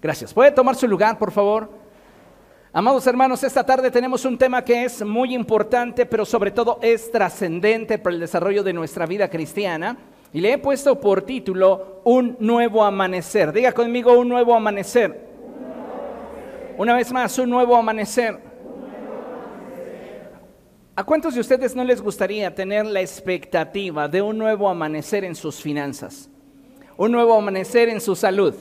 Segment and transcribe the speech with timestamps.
[0.00, 0.32] Gracias.
[0.32, 1.68] ¿Puede tomar su lugar, por favor?
[2.72, 7.10] Amados hermanos, esta tarde tenemos un tema que es muy importante, pero sobre todo es
[7.10, 9.96] trascendente para el desarrollo de nuestra vida cristiana.
[10.32, 13.52] Y le he puesto por título Un nuevo amanecer.
[13.52, 15.26] Diga conmigo un nuevo amanecer.
[16.76, 18.38] Una vez más, un nuevo amanecer.
[20.94, 25.34] ¿A cuántos de ustedes no les gustaría tener la expectativa de un nuevo amanecer en
[25.34, 26.28] sus finanzas?
[26.96, 28.54] Un nuevo amanecer en su salud,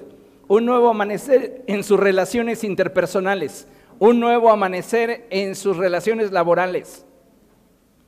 [0.47, 3.67] un nuevo amanecer en sus relaciones interpersonales,
[3.99, 7.05] un nuevo amanecer en sus relaciones laborales.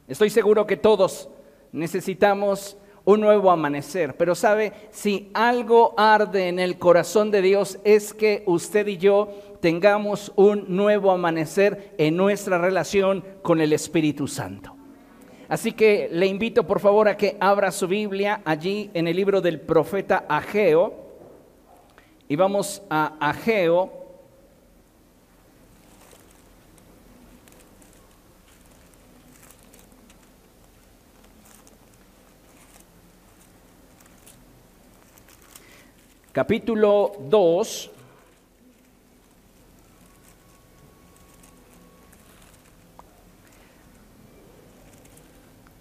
[0.07, 1.29] Estoy seguro que todos
[1.71, 4.15] necesitamos un nuevo amanecer.
[4.17, 9.29] Pero sabe, si algo arde en el corazón de Dios es que usted y yo
[9.61, 14.75] tengamos un nuevo amanecer en nuestra relación con el Espíritu Santo.
[15.47, 19.41] Así que le invito por favor a que abra su Biblia allí en el libro
[19.41, 21.08] del profeta Ageo.
[22.31, 23.91] Y vamos a Ageo
[36.31, 37.89] capítulo 2.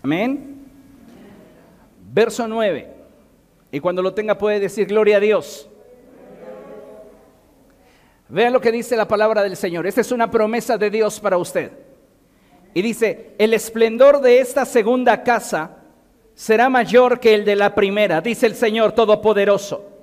[0.02, 0.64] Amén.
[2.10, 2.88] Verso 9.
[3.70, 5.67] Y cuando lo tenga puede decir gloria a Dios.
[8.28, 9.86] Vea lo que dice la palabra del Señor.
[9.86, 11.72] Esta es una promesa de Dios para usted.
[12.74, 15.76] Y dice, el esplendor de esta segunda casa
[16.34, 19.98] será mayor que el de la primera, dice el Señor Todopoderoso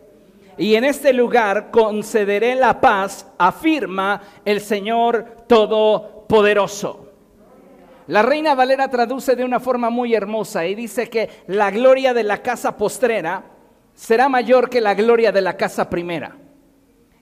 [0.58, 7.02] y en este lugar concederé la paz, afirma el Señor Todopoderoso.
[8.08, 12.24] La reina Valera traduce de una forma muy hermosa y dice que la gloria de
[12.24, 13.44] la casa postrera
[13.94, 16.36] será mayor que la gloria de la casa primera.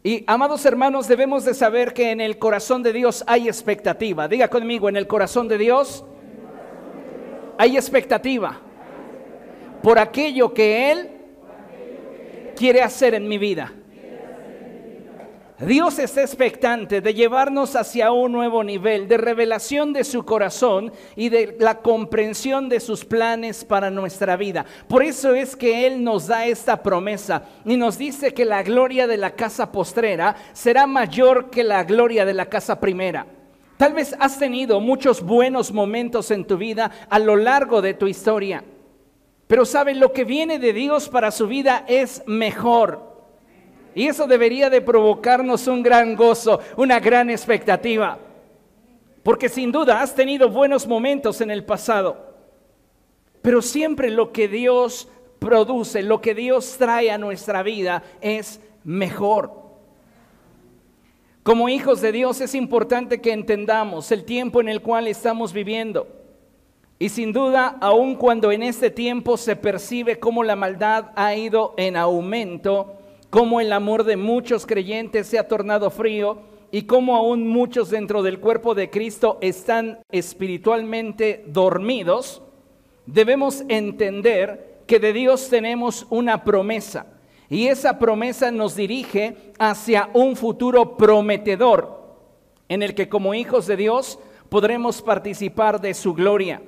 [0.03, 4.27] Y amados hermanos, debemos de saber que en el corazón de Dios hay expectativa.
[4.27, 6.03] Diga conmigo, en el corazón de Dios
[7.57, 8.59] hay expectativa
[9.81, 11.09] por aquello que Él
[12.57, 13.73] quiere hacer en mi vida.
[15.59, 21.29] Dios está expectante de llevarnos hacia un nuevo nivel de revelación de su corazón y
[21.29, 24.65] de la comprensión de sus planes para nuestra vida.
[24.87, 29.05] Por eso es que Él nos da esta promesa y nos dice que la gloria
[29.05, 33.27] de la casa postrera será mayor que la gloria de la casa primera.
[33.77, 38.07] Tal vez has tenido muchos buenos momentos en tu vida a lo largo de tu
[38.07, 38.63] historia.
[39.45, 43.12] Pero saben, lo que viene de Dios para su vida es mejor.
[43.95, 48.17] Y eso debería de provocarnos un gran gozo, una gran expectativa.
[49.23, 52.33] Porque sin duda has tenido buenos momentos en el pasado.
[53.41, 55.07] Pero siempre lo que Dios
[55.39, 59.63] produce, lo que Dios trae a nuestra vida es mejor.
[61.43, 66.07] Como hijos de Dios es importante que entendamos el tiempo en el cual estamos viviendo.
[66.99, 71.73] Y sin duda, aun cuando en este tiempo se percibe cómo la maldad ha ido
[71.75, 72.97] en aumento,
[73.33, 76.37] cómo el amor de muchos creyentes se ha tornado frío
[76.69, 82.43] y cómo aún muchos dentro del cuerpo de Cristo están espiritualmente dormidos,
[83.07, 87.07] debemos entender que de Dios tenemos una promesa.
[87.49, 92.03] Y esa promesa nos dirige hacia un futuro prometedor
[92.69, 96.61] en el que como hijos de Dios podremos participar de su gloria.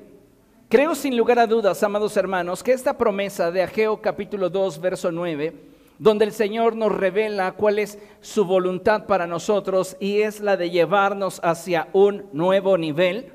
[0.67, 5.11] Creo sin lugar a dudas, amados hermanos, que esta promesa de Ageo capítulo 2, verso
[5.11, 10.57] 9, donde el Señor nos revela cuál es su voluntad para nosotros y es la
[10.57, 13.31] de llevarnos hacia un nuevo nivel,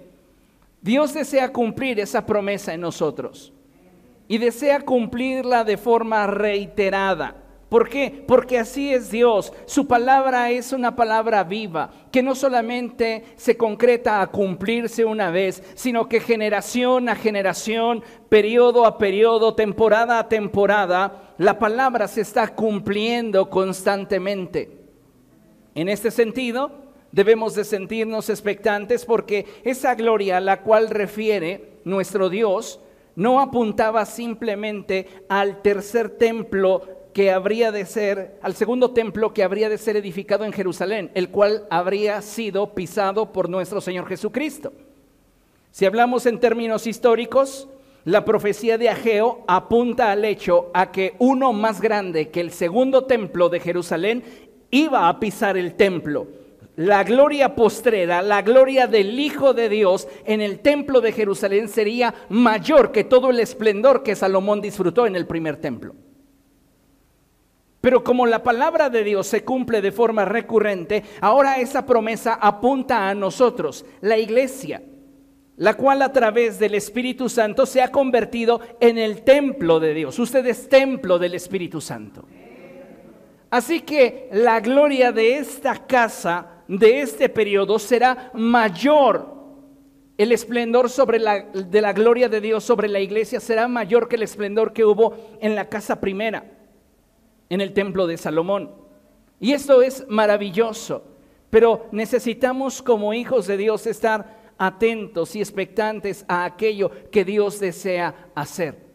[0.83, 3.53] Dios desea cumplir esa promesa en nosotros
[4.29, 7.37] y desea cumplirla de forma reiterada.
[7.71, 8.25] ¿Por qué?
[8.27, 9.53] Porque así es Dios.
[9.65, 15.63] Su palabra es una palabra viva, que no solamente se concreta a cumplirse una vez,
[15.75, 22.49] sino que generación a generación, periodo a periodo, temporada a temporada, la palabra se está
[22.49, 24.77] cumpliendo constantemente.
[25.75, 26.71] En este sentido,
[27.13, 32.79] debemos de sentirnos expectantes porque esa gloria a la cual refiere nuestro Dios
[33.17, 36.83] no apuntaba simplemente al tercer templo
[37.15, 41.31] que habría de ser, al segundo templo que habría de ser edificado en Jerusalén, el
[41.31, 44.75] cual habría sido pisado por nuestro Señor Jesucristo.
[45.71, 47.67] Si hablamos en términos históricos,
[48.05, 53.05] la profecía de Ageo apunta al hecho a que uno más grande que el segundo
[53.05, 54.25] templo de Jerusalén
[54.71, 56.27] iba a pisar el templo.
[56.77, 62.15] La gloria postrera, la gloria del Hijo de Dios en el templo de Jerusalén sería
[62.31, 65.95] mayor que todo el esplendor que Salomón disfrutó en el primer templo.
[67.83, 73.09] Pero como la palabra de Dios se cumple de forma recurrente, ahora esa promesa apunta
[73.09, 74.83] a nosotros, la iglesia,
[75.61, 80.19] la cual a través del Espíritu Santo se ha convertido en el templo de Dios.
[80.19, 82.25] Usted es templo del Espíritu Santo.
[83.51, 89.35] Así que la gloria de esta casa, de este periodo, será mayor.
[90.17, 94.17] El esplendor sobre la, de la gloria de Dios sobre la iglesia será mayor que
[94.17, 96.43] el esplendor que hubo en la casa primera
[97.51, 98.71] en el templo de Salomón.
[99.39, 101.05] Y esto es maravilloso,
[101.51, 108.31] pero necesitamos como hijos de Dios estar atentos y expectantes a aquello que Dios desea
[108.35, 108.91] hacer.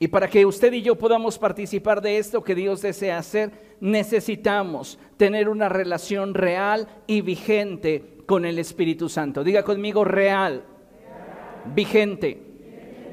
[0.00, 4.98] Y para que usted y yo podamos participar de esto que Dios desea hacer, necesitamos
[5.16, 9.44] tener una relación real y vigente con el Espíritu Santo.
[9.44, 10.64] Diga conmigo real,
[11.74, 12.40] vigente,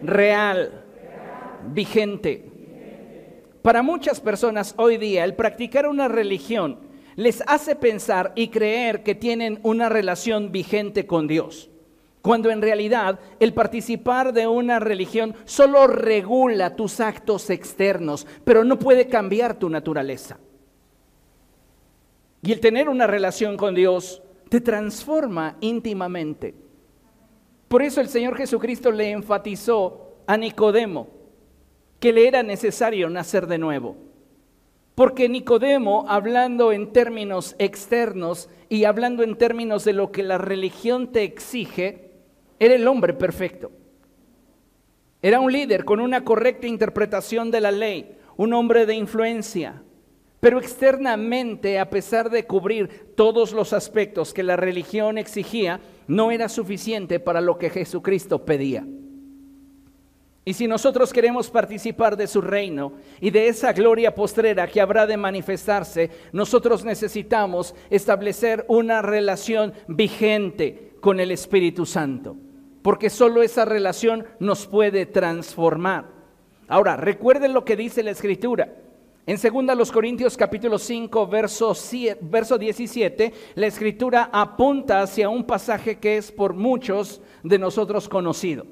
[0.02, 0.86] real,
[1.74, 2.48] vigente.
[3.62, 9.16] Para muchas personas hoy día el practicar una religión les hace pensar y creer que
[9.16, 11.71] tienen una relación vigente con Dios,
[12.22, 18.78] cuando en realidad el participar de una religión solo regula tus actos externos, pero no
[18.78, 20.40] puede cambiar tu naturaleza.
[22.44, 26.56] Y el tener una relación con Dios te transforma íntimamente.
[27.68, 31.08] Por eso el Señor Jesucristo le enfatizó a Nicodemo,
[32.00, 33.96] que le era necesario nacer de nuevo.
[34.96, 41.12] Porque Nicodemo, hablando en términos externos y hablando en términos de lo que la religión
[41.12, 42.11] te exige,
[42.62, 43.72] era el hombre perfecto.
[45.20, 49.82] Era un líder con una correcta interpretación de la ley, un hombre de influencia,
[50.40, 56.48] pero externamente, a pesar de cubrir todos los aspectos que la religión exigía, no era
[56.50, 58.86] suficiente para lo que Jesucristo pedía.
[60.46, 65.08] Y si nosotros queremos participar de su reino y de esa gloria postrera que habrá
[65.08, 72.38] de manifestarse, nosotros necesitamos establecer una relación vigente con el Espíritu Santo,
[72.82, 76.06] porque solo esa relación nos puede transformar.
[76.68, 78.74] Ahora, recuerden lo que dice la Escritura.
[79.28, 81.76] En 2 Corintios capítulo 5, verso,
[82.22, 88.66] verso 17, la Escritura apunta hacia un pasaje que es por muchos de nosotros conocido.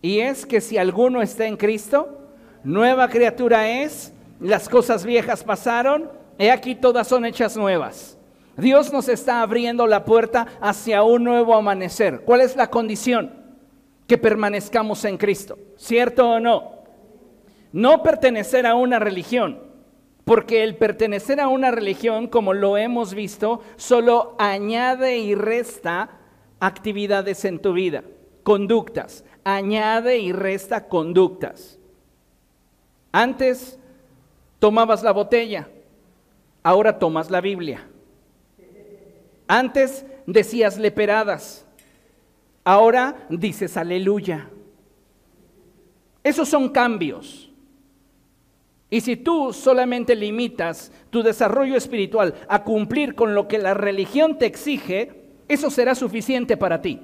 [0.00, 2.20] Y es que si alguno está en Cristo,
[2.62, 8.16] nueva criatura es, las cosas viejas pasaron, he aquí todas son hechas nuevas.
[8.56, 12.20] Dios nos está abriendo la puerta hacia un nuevo amanecer.
[12.20, 13.39] ¿Cuál es la condición?
[14.10, 15.56] Que permanezcamos en Cristo.
[15.76, 16.80] ¿Cierto o no?
[17.70, 19.62] No pertenecer a una religión,
[20.24, 26.18] porque el pertenecer a una religión, como lo hemos visto, solo añade y resta
[26.58, 28.02] actividades en tu vida,
[28.42, 31.78] conductas añade y resta conductas.
[33.12, 33.78] Antes
[34.58, 35.68] tomabas la botella,
[36.64, 37.86] ahora tomas la Biblia.
[39.46, 41.64] Antes decías leperadas,
[42.64, 44.48] ahora dices aleluya.
[46.22, 47.50] Esos son cambios.
[48.90, 54.36] Y si tú solamente limitas tu desarrollo espiritual a cumplir con lo que la religión
[54.36, 55.12] te exige,
[55.48, 57.00] eso será suficiente para ti.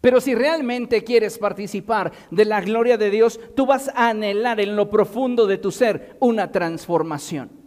[0.00, 4.76] Pero si realmente quieres participar de la gloria de Dios, tú vas a anhelar en
[4.76, 7.63] lo profundo de tu ser una transformación.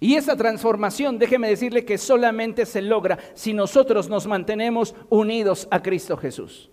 [0.00, 5.82] Y esa transformación, déjeme decirle que solamente se logra si nosotros nos mantenemos unidos a
[5.82, 6.70] Cristo Jesús.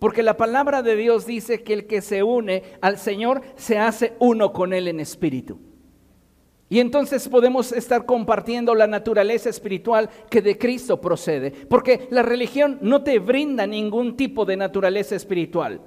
[0.00, 4.14] Porque la palabra de Dios dice que el que se une al Señor se hace
[4.18, 5.60] uno con Él en espíritu.
[6.68, 12.78] Y entonces podemos estar compartiendo la naturaleza espiritual que de Cristo procede, porque la religión
[12.80, 15.80] no te brinda ningún tipo de naturaleza espiritual.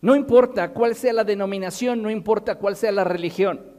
[0.00, 3.75] No importa cuál sea la denominación, no importa cuál sea la religión.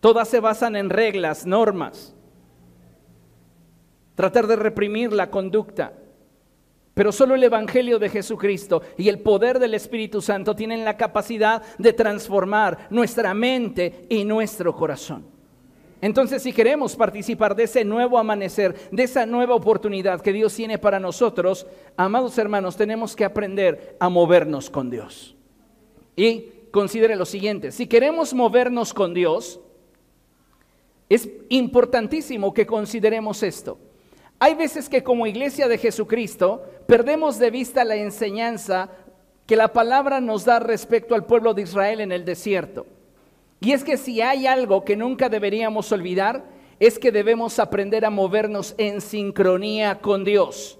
[0.00, 2.14] Todas se basan en reglas, normas.
[4.14, 5.92] Tratar de reprimir la conducta.
[6.94, 11.62] Pero solo el Evangelio de Jesucristo y el poder del Espíritu Santo tienen la capacidad
[11.78, 15.24] de transformar nuestra mente y nuestro corazón.
[16.02, 20.78] Entonces, si queremos participar de ese nuevo amanecer, de esa nueva oportunidad que Dios tiene
[20.78, 21.66] para nosotros,
[21.96, 25.36] amados hermanos, tenemos que aprender a movernos con Dios.
[26.16, 29.60] Y considere lo siguiente, si queremos movernos con Dios,
[31.10, 33.78] es importantísimo que consideremos esto.
[34.38, 38.88] Hay veces que como iglesia de Jesucristo perdemos de vista la enseñanza
[39.44, 42.86] que la palabra nos da respecto al pueblo de Israel en el desierto.
[43.60, 46.44] Y es que si hay algo que nunca deberíamos olvidar,
[46.78, 50.78] es que debemos aprender a movernos en sincronía con Dios.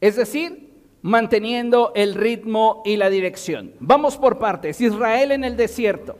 [0.00, 3.72] Es decir, manteniendo el ritmo y la dirección.
[3.80, 4.80] Vamos por partes.
[4.80, 6.16] Israel en el desierto.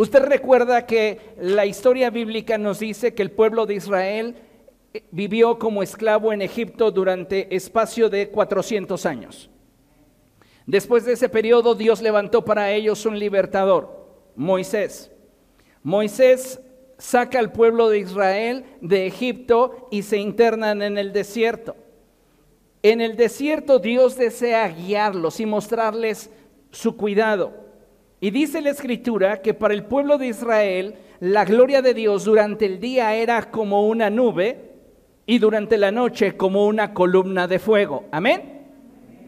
[0.00, 4.34] Usted recuerda que la historia bíblica nos dice que el pueblo de Israel
[4.94, 9.50] eh, vivió como esclavo en Egipto durante espacio de 400 años.
[10.64, 15.10] Después de ese periodo Dios levantó para ellos un libertador, Moisés.
[15.82, 16.62] Moisés
[16.96, 21.76] saca al pueblo de Israel de Egipto y se internan en el desierto.
[22.82, 26.30] En el desierto Dios desea guiarlos y mostrarles
[26.70, 27.68] su cuidado.
[28.20, 32.66] Y dice la escritura que para el pueblo de Israel la gloria de Dios durante
[32.66, 34.70] el día era como una nube
[35.26, 38.04] y durante la noche como una columna de fuego.
[38.10, 38.66] Amén.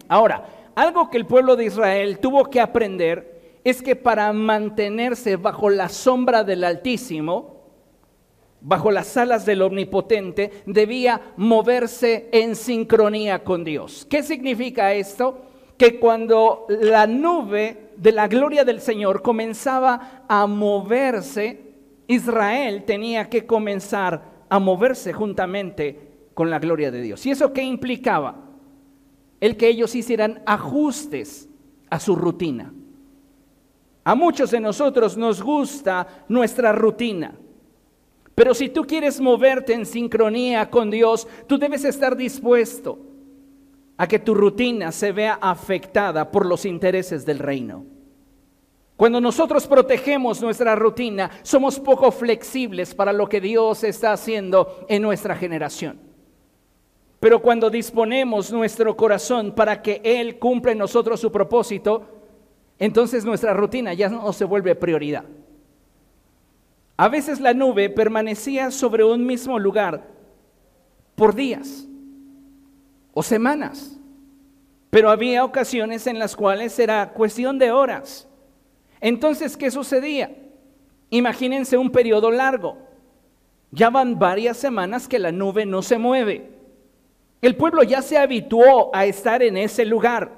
[0.09, 5.71] Ahora, algo que el pueblo de Israel tuvo que aprender es que para mantenerse bajo
[5.71, 7.63] la sombra del Altísimo,
[8.61, 14.07] bajo las alas del Omnipotente, debía moverse en sincronía con Dios.
[14.09, 15.43] ¿Qué significa esto?
[15.77, 21.73] Que cuando la nube de la gloria del Señor comenzaba a moverse,
[22.07, 27.25] Israel tenía que comenzar a moverse juntamente con la gloria de Dios.
[27.27, 28.37] ¿Y eso qué implicaba?
[29.41, 31.49] El que ellos hicieran ajustes
[31.91, 32.73] a su rutina.
[34.05, 37.35] A muchos de nosotros nos gusta nuestra rutina.
[38.35, 43.12] Pero si tú quieres moverte en sincronía con Dios, tú debes estar dispuesto
[44.03, 47.87] a que tu rutina se vea afectada por los intereses del reino.
[48.97, 55.03] Cuando nosotros protegemos nuestra rutina, somos poco flexibles para lo que Dios está haciendo en
[55.03, 56.01] nuestra generación.
[57.21, 62.03] Pero cuando disponemos nuestro corazón para que Él cumpla en nosotros su propósito,
[62.81, 65.27] entonces nuestra rutina ya no se vuelve prioridad.
[66.97, 70.09] A veces la nube permanecía sobre un mismo lugar
[71.15, 71.87] por días
[73.12, 73.99] o semanas,
[74.90, 78.28] pero había ocasiones en las cuales era cuestión de horas.
[79.00, 80.31] Entonces, ¿qué sucedía?
[81.11, 82.78] Imagínense un periodo largo.
[83.71, 86.50] Ya van varias semanas que la nube no se mueve.
[87.40, 90.31] El pueblo ya se habituó a estar en ese lugar.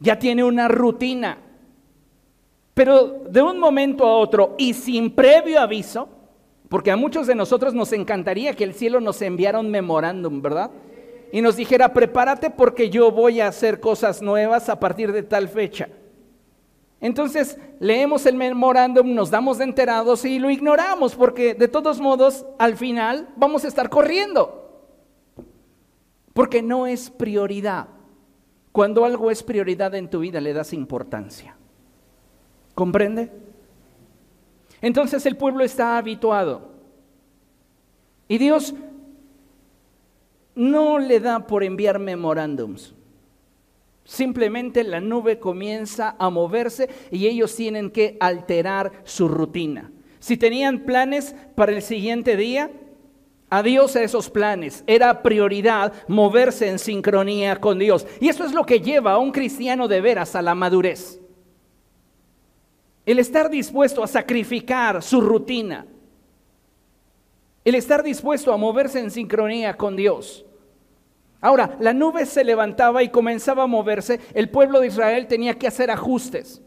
[0.00, 1.38] Ya tiene una rutina.
[2.74, 6.08] Pero de un momento a otro y sin previo aviso,
[6.68, 10.70] porque a muchos de nosotros nos encantaría que el cielo nos enviara un memorándum, ¿verdad?
[11.34, 15.48] Y nos dijera, prepárate porque yo voy a hacer cosas nuevas a partir de tal
[15.48, 15.88] fecha.
[17.00, 22.46] Entonces leemos el memorándum, nos damos de enterados y lo ignoramos porque de todos modos
[22.56, 24.86] al final vamos a estar corriendo.
[26.34, 27.88] Porque no es prioridad.
[28.70, 31.56] Cuando algo es prioridad en tu vida le das importancia.
[32.76, 33.32] ¿Comprende?
[34.80, 36.70] Entonces el pueblo está habituado.
[38.28, 38.72] Y Dios
[40.54, 42.94] no le da por enviar memorándums.
[44.04, 49.90] Simplemente la nube comienza a moverse y ellos tienen que alterar su rutina.
[50.18, 52.70] Si tenían planes para el siguiente día,
[53.50, 54.84] adiós a esos planes.
[54.86, 58.06] Era prioridad moverse en sincronía con Dios.
[58.20, 61.20] Y eso es lo que lleva a un cristiano de veras a la madurez.
[63.06, 65.86] El estar dispuesto a sacrificar su rutina.
[67.64, 70.43] El estar dispuesto a moverse en sincronía con Dios.
[71.44, 74.18] Ahora, la nube se levantaba y comenzaba a moverse.
[74.32, 76.62] El pueblo de Israel tenía que hacer ajustes.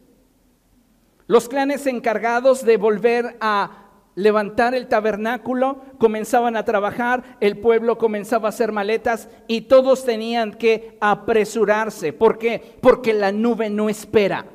[1.26, 8.48] Los clanes encargados de volver a levantar el tabernáculo comenzaban a trabajar, el pueblo comenzaba
[8.48, 12.14] a hacer maletas y todos tenían que apresurarse.
[12.14, 12.78] ¿Por qué?
[12.80, 14.46] Porque la nube no espera.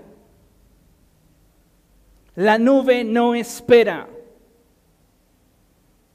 [2.36, 4.08] La nube no espera.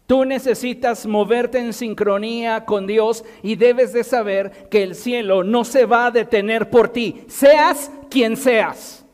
[0.08, 5.66] Tú necesitas moverte en sincronía con Dios y debes de saber que el cielo no
[5.66, 9.06] se va a detener por ti, seas quien seas.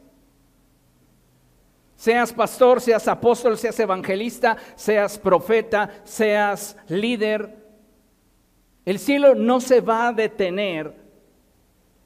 [1.96, 7.58] Seas pastor, seas apóstol, seas evangelista, seas profeta, seas líder.
[8.86, 10.94] El cielo no se va a detener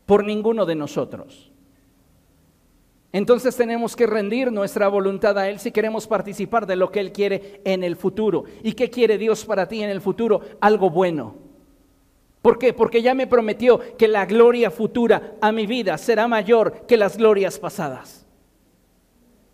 [0.05, 1.46] por ninguno de nosotros.
[3.17, 7.11] Entonces tenemos que rendir nuestra voluntad a Él si queremos participar de lo que Él
[7.11, 8.43] quiere en el futuro.
[8.61, 10.39] ¿Y qué quiere Dios para ti en el futuro?
[10.61, 11.33] Algo bueno.
[12.43, 12.73] ¿Por qué?
[12.73, 17.17] Porque ya me prometió que la gloria futura a mi vida será mayor que las
[17.17, 18.27] glorias pasadas.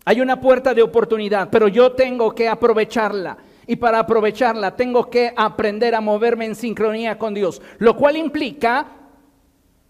[0.04, 3.38] Hay una puerta de oportunidad, pero yo tengo que aprovecharla.
[3.66, 8.88] Y para aprovecharla tengo que aprender a moverme en sincronía con Dios, lo cual implica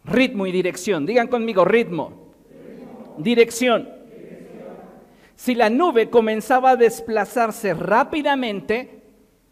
[0.04, 1.04] ritmo y dirección.
[1.07, 2.24] Digan conmigo, ritmo
[3.18, 3.88] dirección.
[5.37, 9.02] Si la nube comenzaba a desplazarse rápidamente,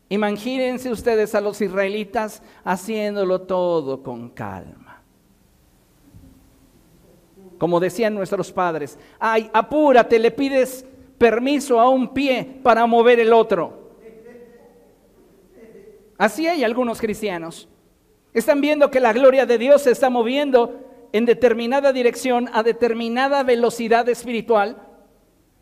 [0.08, 5.02] imagínense ustedes a los israelitas haciéndolo todo con calma.
[7.58, 10.84] Como decían nuestros padres, ay, apúrate, le pides
[11.18, 13.82] permiso a un pie para mover el otro.
[16.18, 17.68] Así hay algunos cristianos.
[18.32, 20.81] Están viendo que la gloria de Dios se está moviendo
[21.12, 24.76] en determinada dirección a determinada velocidad espiritual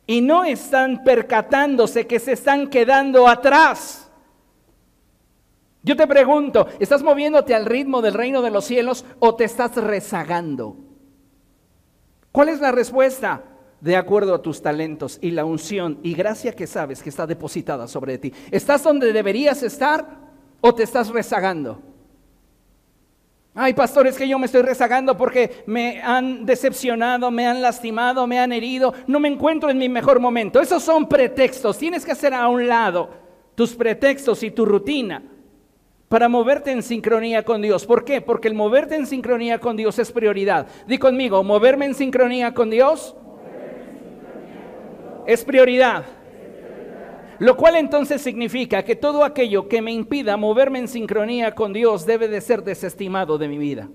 [0.06, 4.10] y no están percatándose que se están quedando atrás.
[5.82, 9.76] Yo te pregunto, ¿estás moviéndote al ritmo del reino de los cielos o te estás
[9.76, 10.76] rezagando?
[12.32, 13.44] ¿Cuál es la respuesta?
[13.80, 17.88] De acuerdo a tus talentos y la unción y gracia que sabes que está depositada
[17.88, 18.32] sobre ti.
[18.50, 20.06] ¿Estás donde deberías estar
[20.60, 21.80] o te estás rezagando?
[23.54, 28.38] Ay, pastores, que yo me estoy rezagando porque me han decepcionado, me han lastimado, me
[28.38, 30.60] han herido, no me encuentro en mi mejor momento.
[30.60, 31.76] Esos son pretextos.
[31.76, 33.10] Tienes que hacer a un lado
[33.56, 35.22] tus pretextos y tu rutina
[36.08, 37.86] para moverte en sincronía con Dios.
[37.86, 38.20] ¿Por qué?
[38.20, 40.66] Porque el moverte en sincronía con Dios es prioridad.
[40.86, 43.16] Di conmigo, moverme en sincronía con Dios,
[45.26, 46.04] es prioridad.
[47.40, 52.04] Lo cual entonces significa que todo aquello que me impida moverme en sincronía con Dios
[52.04, 53.88] debe de ser desestimado de mi vida.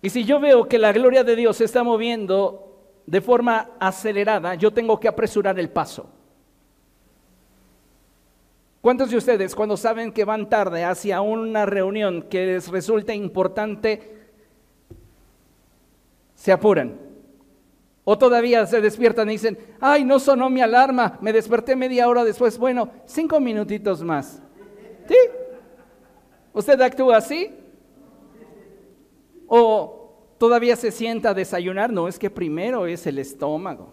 [0.00, 4.54] Y si yo veo que la gloria de Dios se está moviendo de forma acelerada,
[4.54, 6.08] yo tengo que apresurar el paso.
[8.80, 14.28] ¿Cuántos de ustedes cuando saben que van tarde hacia una reunión que les resulta importante,
[16.36, 17.13] se apuran?
[18.04, 22.22] O todavía se despiertan y dicen, ay, no sonó mi alarma, me desperté media hora
[22.22, 22.58] después.
[22.58, 24.42] Bueno, cinco minutitos más.
[25.08, 25.16] ¿Sí?
[26.52, 27.50] ¿Usted actúa así?
[29.46, 31.90] ¿O todavía se sienta a desayunar?
[31.92, 33.88] No, es que primero es el estómago.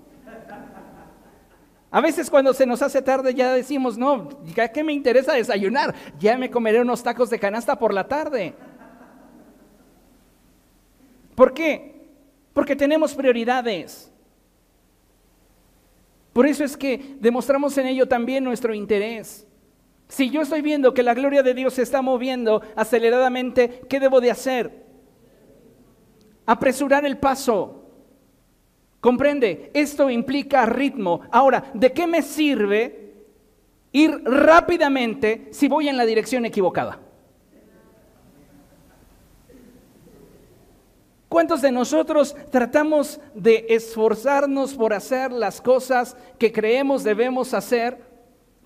[1.90, 4.30] A veces cuando se nos hace tarde ya decimos, no,
[4.74, 5.94] ¿qué me interesa desayunar?
[6.20, 8.56] Ya me comeré unos tacos de canasta por la tarde.
[11.36, 12.01] ¿Por qué?
[12.54, 14.12] Porque tenemos prioridades.
[16.34, 19.48] Por eso es que demostramos en ello también nuestro interés.
[20.08, 24.20] Si yo estoy viendo que la gloria de Dios se está moviendo aceleradamente, ¿qué debo
[24.20, 24.86] de hacer?
[26.46, 27.86] Apresurar el paso.
[29.00, 29.72] ¿Comprende?
[29.74, 31.22] Esto implica ritmo.
[31.32, 33.14] Ahora, ¿de qué me sirve
[33.92, 37.00] ir rápidamente si voy en la dirección equivocada?
[41.32, 48.00] ¿Cuántos de nosotros tratamos de esforzarnos por hacer las cosas que creemos debemos hacer,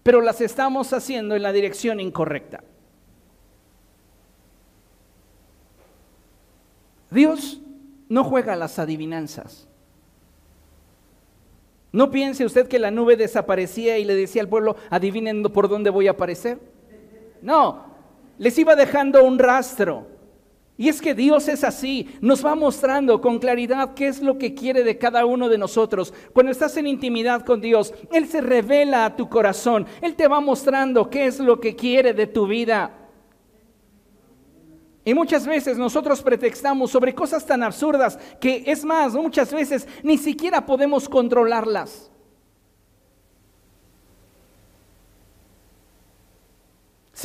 [0.01, 2.63] pero las estamos haciendo en la dirección incorrecta?
[7.11, 7.61] Dios
[8.09, 9.67] no juega las adivinanzas.
[11.91, 15.91] No piense usted que la nube desaparecía y le decía al pueblo, adivinen por dónde
[15.91, 16.57] voy a aparecer.
[17.43, 17.83] No,
[18.39, 20.14] les iba dejando un rastro.
[20.77, 24.53] Y es que Dios es así, nos va mostrando con claridad qué es lo que
[24.53, 26.13] quiere de cada uno de nosotros.
[26.33, 30.41] Cuando estás en intimidad con Dios, Él se revela a tu corazón, Él te va
[30.41, 32.91] mostrando qué es lo que quiere de tu vida.
[35.05, 40.17] Y muchas veces nosotros pretextamos sobre cosas tan absurdas que es más, muchas veces ni
[40.17, 42.11] siquiera podemos controlarlas.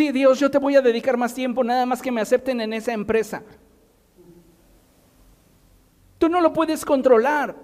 [0.00, 2.72] Sí, Dios, yo te voy a dedicar más tiempo, nada más que me acepten en
[2.72, 3.42] esa empresa.
[6.16, 7.54] Tú no lo puedes controlar.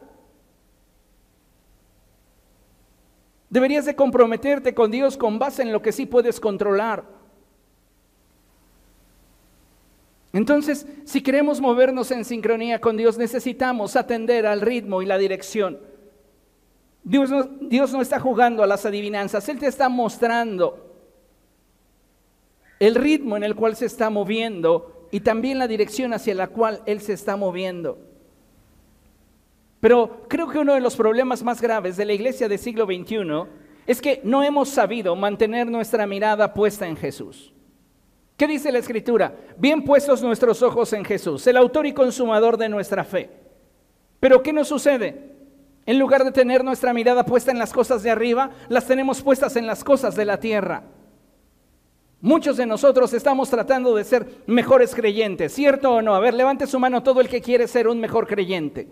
[3.49, 7.05] Deberías de comprometerte con Dios con base en lo que sí puedes controlar.
[10.35, 15.81] Entonces, si queremos movernos en sincronía con Dios, necesitamos atender al ritmo y la dirección.
[17.03, 20.86] Dios no, Dios no está jugando a las adivinanzas, Él te está mostrando
[22.79, 26.83] el ritmo en el cual se está moviendo y también la dirección hacia la cual
[26.87, 27.99] Él se está moviendo.
[29.81, 33.45] Pero creo que uno de los problemas más graves de la iglesia del siglo XXI
[33.87, 37.53] es que no hemos sabido mantener nuestra mirada puesta en Jesús.
[38.37, 39.35] ¿Qué dice la Escritura?
[39.57, 43.31] Bien puestos nuestros ojos en Jesús, el autor y consumador de nuestra fe.
[44.21, 45.37] Pero ¿qué nos sucede?
[45.87, 49.57] En lugar de tener nuestra mirada puesta en las cosas de arriba, las tenemos puestas
[49.57, 50.83] en las cosas de la tierra.
[52.21, 56.15] Muchos de nosotros estamos tratando de ser mejores creyentes, ¿cierto o no?
[56.15, 58.89] A ver, levante su mano todo el que quiere ser un mejor creyente.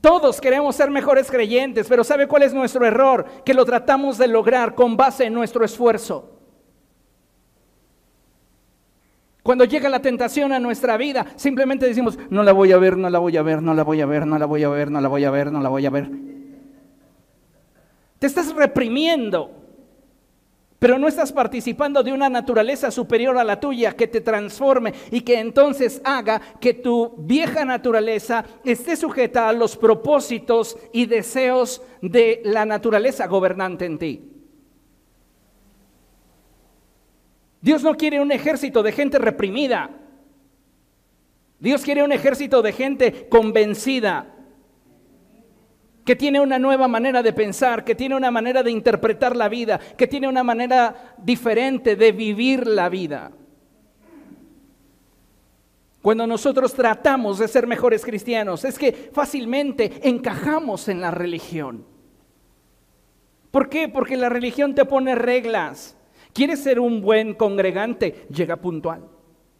[0.00, 3.26] Todos queremos ser mejores creyentes, pero ¿sabe cuál es nuestro error?
[3.44, 6.38] Que lo tratamos de lograr con base en nuestro esfuerzo.
[9.42, 13.10] Cuando llega la tentación a nuestra vida, simplemente decimos, no la voy a ver, no
[13.10, 15.00] la voy a ver, no la voy a ver, no la voy a ver, no
[15.00, 16.10] la voy a ver, no la voy a ver.
[18.18, 19.59] Te estás reprimiendo
[20.80, 25.20] pero no estás participando de una naturaleza superior a la tuya que te transforme y
[25.20, 32.40] que entonces haga que tu vieja naturaleza esté sujeta a los propósitos y deseos de
[32.44, 34.22] la naturaleza gobernante en ti.
[37.60, 39.90] Dios no quiere un ejército de gente reprimida.
[41.58, 44.34] Dios quiere un ejército de gente convencida,
[46.04, 49.78] que tiene una nueva manera de pensar, que tiene una manera de interpretar la vida,
[49.96, 53.32] que tiene una manera diferente de vivir la vida.
[56.02, 61.84] Cuando nosotros tratamos de ser mejores cristianos, es que fácilmente encajamos en la religión.
[63.50, 63.88] ¿Por qué?
[63.88, 65.96] Porque la religión te pone reglas.
[66.32, 68.26] ¿Quieres ser un buen congregante?
[68.30, 69.08] Llega puntual.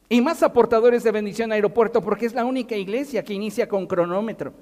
[0.08, 3.86] Y más aportadores de bendición a aeropuerto porque es la única iglesia que inicia con
[3.86, 4.54] cronómetro.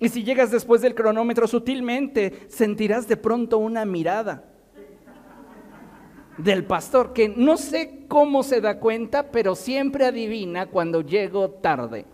[0.00, 4.44] Y si llegas después del cronómetro, sutilmente sentirás de pronto una mirada
[6.38, 12.06] del pastor que no sé cómo se da cuenta, pero siempre adivina cuando llego tarde.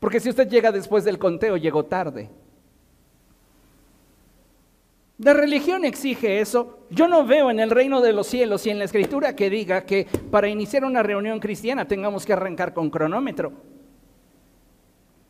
[0.00, 2.30] Porque si usted llega después del conteo, llegó tarde.
[5.18, 6.80] La religión exige eso.
[6.90, 9.86] Yo no veo en el reino de los cielos y en la escritura que diga
[9.86, 13.75] que para iniciar una reunión cristiana tengamos que arrancar con cronómetro.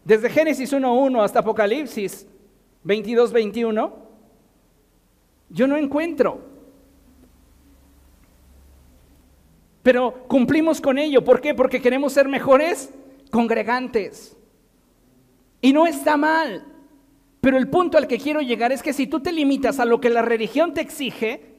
[0.07, 2.29] Desde Génesis 1.1 hasta Apocalipsis
[2.85, 3.93] 22.21,
[5.49, 6.43] yo no encuentro.
[9.83, 11.25] Pero cumplimos con ello.
[11.25, 11.55] ¿Por qué?
[11.55, 12.95] Porque queremos ser mejores
[13.33, 14.37] congregantes.
[15.61, 16.65] Y no está mal.
[17.41, 20.01] Pero el punto al que quiero llegar es que si tú te limitas a lo
[20.01, 21.56] que la religión te exige,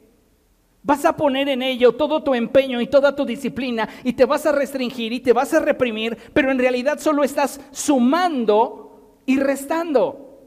[0.87, 4.45] vas a poner en ello todo tu empeño y toda tu disciplina y te vas
[4.45, 10.39] a restringir y te vas a reprimir, pero en realidad solo estás sumando y restando.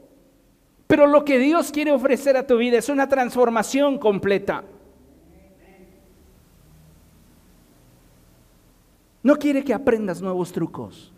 [0.87, 4.63] Pero lo que Dios quiere ofrecer a tu vida es una transformación completa.
[9.21, 11.13] No quiere que aprendas nuevos trucos.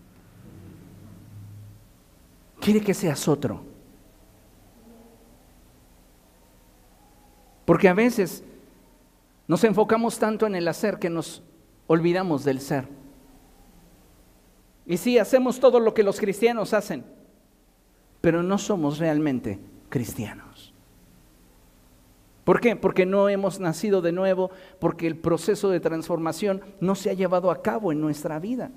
[2.60, 3.62] Quiere que seas otro.
[7.64, 8.44] Porque a veces
[9.48, 11.44] nos enfocamos tanto en el hacer que nos
[11.88, 12.88] olvidamos del ser.
[14.86, 17.04] Y sí, hacemos todo lo que los cristianos hacen,
[18.22, 20.74] pero no somos realmente cristianos.
[22.44, 22.76] ¿Por qué?
[22.76, 27.52] Porque no hemos nacido de nuevo, porque el proceso de transformación no se ha llevado
[27.52, 28.72] a cabo en nuestra vida.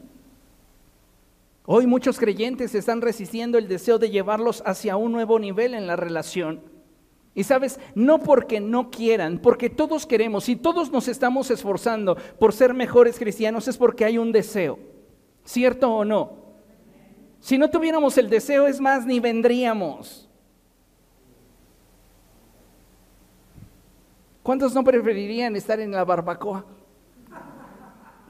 [1.65, 5.97] Hoy muchos creyentes están resistiendo el deseo de llevarlos hacia un nuevo nivel en la
[5.97, 6.61] relación
[7.37, 12.55] y sabes, no porque no quieran, porque todos queremos y todos nos estamos esforzando por
[12.55, 14.79] ser mejores cristianos, es porque hay un deseo.
[15.45, 16.33] ¿Cierto o no?
[17.39, 20.27] Si no tuviéramos el deseo, es más, ni vendríamos.
[24.43, 26.65] ¿Cuántos no preferirían estar en la barbacoa?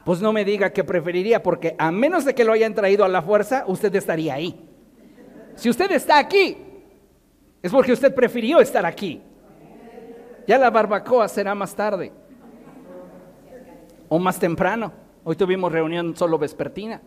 [0.03, 3.07] Pues no me diga que preferiría, porque a menos de que lo hayan traído a
[3.07, 4.69] la fuerza, usted estaría ahí.
[5.55, 6.66] Si usted está aquí,
[7.67, 9.21] es porque usted prefirió estar aquí.
[10.47, 12.11] Ya la barbacoa será más tarde.
[14.09, 14.91] O más temprano.
[15.23, 17.01] Hoy tuvimos reunión solo vespertina.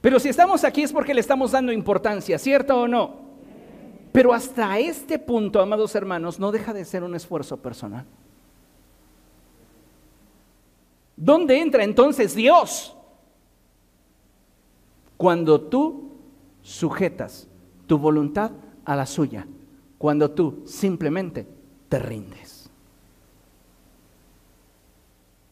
[0.00, 3.30] Pero si estamos aquí es porque le estamos dando importancia, ¿cierto o no?
[4.12, 8.04] Pero hasta este punto, amados hermanos, no deja de ser un esfuerzo personal.
[11.14, 12.96] ¿Dónde entra entonces Dios?
[15.16, 16.10] Cuando tú
[16.62, 17.49] sujetas
[17.90, 18.52] tu voluntad
[18.84, 19.48] a la suya,
[19.98, 21.44] cuando tú simplemente
[21.88, 22.70] te rindes.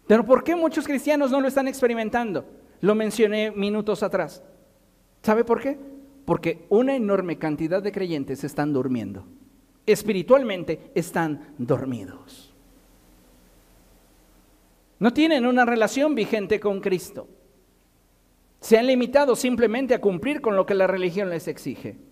[0.07, 2.45] Pero ¿por qué muchos cristianos no lo están experimentando?
[2.81, 4.41] Lo mencioné minutos atrás.
[5.21, 5.81] ¿Sabe por qué?
[6.25, 9.25] Porque una enorme cantidad de creyentes están durmiendo.
[9.85, 12.55] Espiritualmente están dormidos.
[15.01, 17.27] No tienen una relación vigente con Cristo.
[18.61, 22.07] Se han limitado simplemente a cumplir con lo que la religión les exige.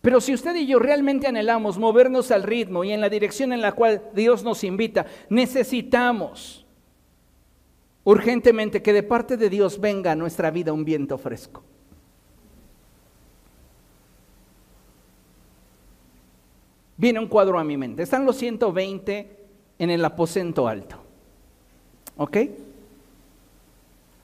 [0.00, 3.60] Pero si usted y yo realmente anhelamos movernos al ritmo y en la dirección en
[3.60, 6.64] la cual Dios nos invita, necesitamos
[8.04, 11.62] urgentemente que de parte de Dios venga a nuestra vida un viento fresco.
[16.96, 18.02] Viene un cuadro a mi mente.
[18.02, 19.36] Están los 120
[19.78, 20.96] en el aposento alto.
[22.16, 22.36] ¿Ok?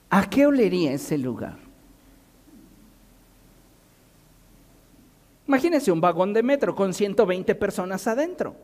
[0.09, 1.66] ¿A qué olería ese lugar?
[5.47, 8.55] Imagínense un vagón de metro con 120 personas adentro.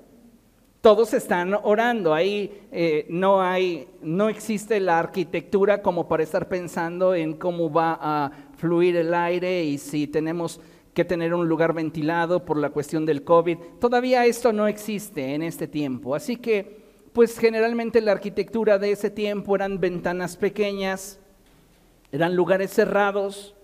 [0.82, 7.16] Todos están orando, ahí eh, no hay, no existe la arquitectura como para estar pensando
[7.16, 10.60] en cómo va a fluir el aire y si tenemos
[10.94, 13.58] que tener un lugar ventilado por la cuestión del COVID.
[13.80, 16.16] Todavía esto no existe en este tiempo.
[16.16, 21.18] Así que, pues generalmente la arquitectura de ese tiempo eran ventanas pequeñas,
[22.12, 23.56] eran lugares cerrados.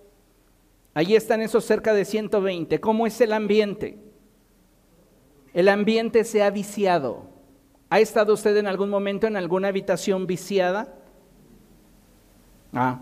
[0.99, 2.81] Allí están esos cerca de 120.
[2.81, 3.97] ¿Cómo es el ambiente?
[5.53, 7.23] El ambiente se ha viciado.
[7.89, 10.93] ¿Ha estado usted en algún momento en alguna habitación viciada?
[12.73, 12.99] Ah,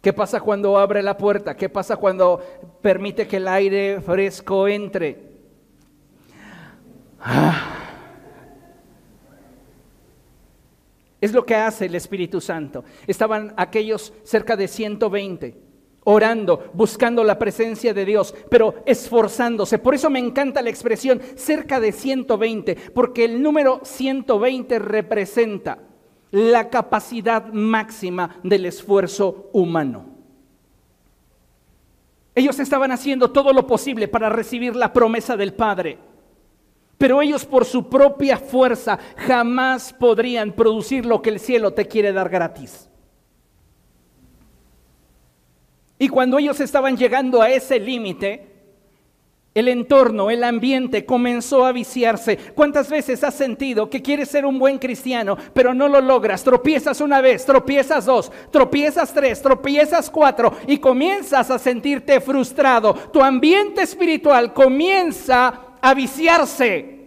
[0.00, 1.56] ¿Qué pasa cuando abre la puerta?
[1.56, 2.40] ¿Qué pasa cuando
[2.82, 5.30] permite que el aire fresco entre?
[7.20, 7.78] Ah.
[11.20, 12.82] Es lo que hace el Espíritu Santo.
[13.06, 15.71] Estaban aquellos cerca de 120
[16.04, 19.78] orando, buscando la presencia de Dios, pero esforzándose.
[19.78, 25.78] Por eso me encanta la expresión cerca de 120, porque el número 120 representa
[26.30, 30.06] la capacidad máxima del esfuerzo humano.
[32.34, 35.98] Ellos estaban haciendo todo lo posible para recibir la promesa del Padre,
[36.96, 42.12] pero ellos por su propia fuerza jamás podrían producir lo que el cielo te quiere
[42.12, 42.88] dar gratis.
[46.02, 48.44] Y cuando ellos estaban llegando a ese límite,
[49.54, 52.36] el entorno, el ambiente comenzó a viciarse.
[52.56, 56.42] ¿Cuántas veces has sentido que quieres ser un buen cristiano, pero no lo logras?
[56.42, 62.94] Tropiezas una vez, tropiezas dos, tropiezas tres, tropiezas cuatro y comienzas a sentirte frustrado.
[63.12, 66.98] Tu ambiente espiritual comienza a viciarse.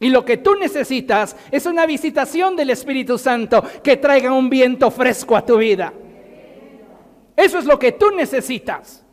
[0.00, 4.90] Y lo que tú necesitas es una visitación del Espíritu Santo que traiga un viento
[4.90, 5.92] fresco a tu vida.
[7.38, 9.04] Eso es lo que tú necesitas.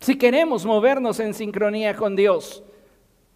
[0.00, 2.64] Si queremos movernos en sincronía con Dios,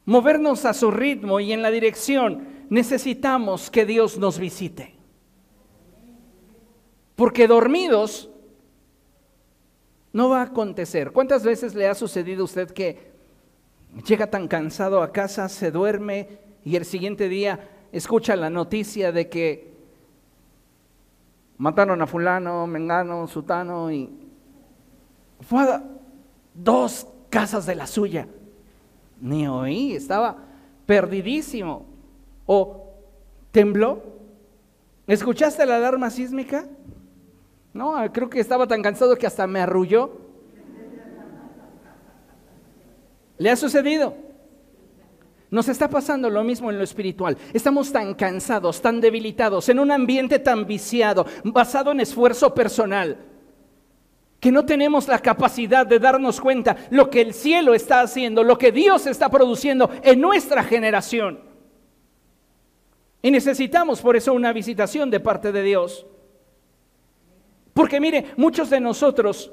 [0.05, 4.97] movernos a su ritmo y en la dirección, necesitamos que Dios nos visite.
[7.15, 8.31] Porque dormidos
[10.13, 11.13] no va a acontecer.
[11.13, 13.13] ¿Cuántas veces le ha sucedido a usted que
[14.05, 19.29] llega tan cansado a casa, se duerme y el siguiente día escucha la noticia de
[19.29, 19.70] que
[21.61, 24.09] mataron a fulano, mengano, sutano y
[25.43, 25.67] fue
[26.55, 28.27] dos casas de la suya.
[29.21, 30.39] Ni oí, estaba
[30.87, 31.85] perdidísimo.
[32.47, 32.95] ¿O
[33.53, 34.03] tembló?
[35.07, 36.67] ¿Escuchaste la alarma sísmica?
[37.75, 40.19] No, creo que estaba tan cansado que hasta me arrulló.
[43.37, 44.15] ¿Le ha sucedido?
[45.51, 47.37] Nos está pasando lo mismo en lo espiritual.
[47.53, 53.19] Estamos tan cansados, tan debilitados, en un ambiente tan viciado, basado en esfuerzo personal
[54.41, 58.57] que no tenemos la capacidad de darnos cuenta lo que el cielo está haciendo, lo
[58.57, 61.41] que Dios está produciendo en nuestra generación.
[63.23, 66.07] Y necesitamos por eso una visitación de parte de Dios.
[67.75, 69.53] Porque mire, muchos de nosotros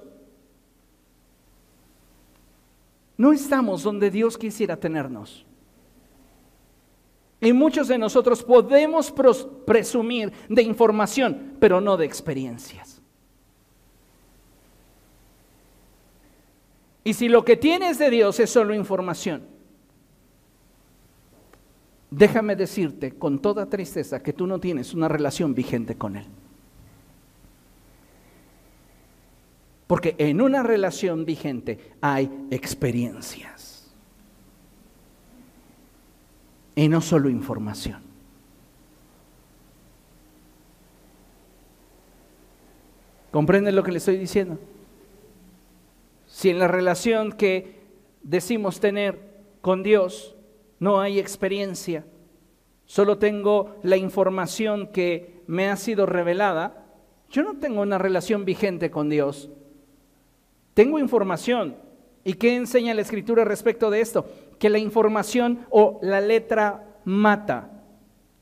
[3.17, 5.46] no estamos donde Dios quisiera tenernos.
[7.39, 9.13] Y muchos de nosotros podemos
[9.65, 12.99] presumir de información, pero no de experiencias.
[17.03, 19.43] Y si lo que tienes de Dios es solo información,
[22.11, 26.25] déjame decirte con toda tristeza que tú no tienes una relación vigente con Él.
[29.87, 33.56] Porque en una relación vigente hay experiencias.
[36.77, 38.03] Y no solo información.
[43.31, 44.59] ¿Comprenden lo que le estoy diciendo?
[46.27, 47.81] Si en la relación que
[48.21, 50.35] decimos tener con Dios
[50.79, 52.05] no hay experiencia,
[52.85, 56.85] solo tengo la información que me ha sido revelada,
[57.31, 59.49] yo no tengo una relación vigente con Dios.
[60.75, 61.75] Tengo información.
[62.23, 64.27] ¿Y qué enseña la escritura respecto de esto?
[64.59, 67.71] Que la información o la letra mata,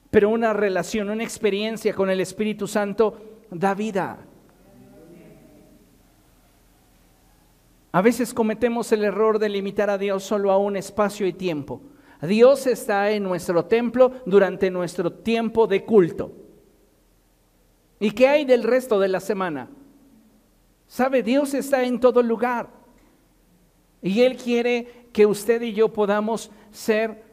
[0.09, 4.17] pero una relación, una experiencia con el Espíritu Santo da vida.
[7.91, 11.81] A veces cometemos el error de limitar a Dios solo a un espacio y tiempo.
[12.21, 16.31] Dios está en nuestro templo durante nuestro tiempo de culto.
[17.99, 19.69] ¿Y qué hay del resto de la semana?
[20.87, 22.69] Sabe, Dios está en todo lugar.
[24.01, 27.23] Y Él quiere que usted y yo podamos ser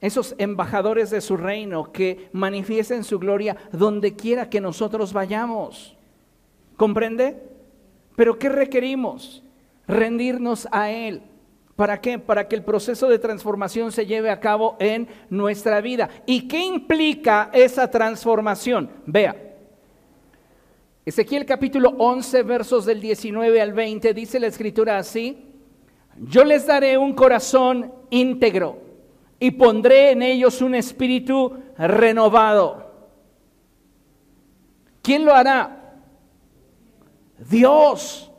[0.00, 5.96] esos embajadores de su reino que manifiesten su gloria donde quiera que nosotros vayamos.
[6.76, 7.40] ¿Comprende?
[8.16, 9.44] Pero ¿qué requerimos?
[9.86, 11.22] rendirnos a Él.
[11.76, 12.18] ¿Para qué?
[12.18, 16.10] Para que el proceso de transformación se lleve a cabo en nuestra vida.
[16.26, 18.90] ¿Y qué implica esa transformación?
[19.06, 19.36] Vea,
[21.06, 25.49] Ezequiel capítulo 11, versos del 19 al 20, dice la escritura así,
[26.16, 28.78] yo les daré un corazón íntegro
[29.38, 32.90] y pondré en ellos un espíritu renovado.
[35.02, 35.98] ¿Quién lo hará?
[37.48, 38.30] Dios.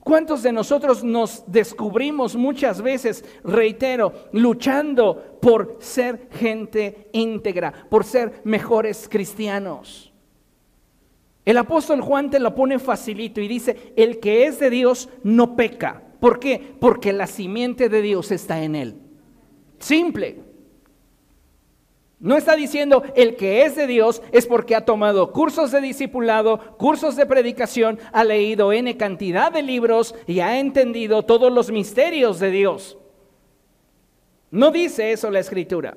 [0.00, 8.40] ¿Cuántos de nosotros nos descubrimos muchas veces, reitero, luchando por ser gente íntegra, por ser
[8.42, 10.12] mejores cristianos?
[11.44, 15.54] El apóstol Juan te lo pone facilito y dice, el que es de Dios no
[15.54, 16.02] peca.
[16.22, 16.76] ¿Por qué?
[16.78, 18.94] Porque la simiente de Dios está en él.
[19.80, 20.38] Simple.
[22.20, 26.76] No está diciendo el que es de Dios es porque ha tomado cursos de discipulado,
[26.76, 32.38] cursos de predicación, ha leído N cantidad de libros y ha entendido todos los misterios
[32.38, 32.96] de Dios.
[34.52, 35.96] No dice eso la escritura.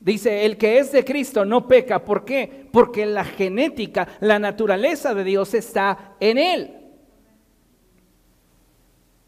[0.00, 2.04] Dice, el que es de Cristo no peca.
[2.04, 2.66] ¿Por qué?
[2.72, 6.75] Porque la genética, la naturaleza de Dios está en él.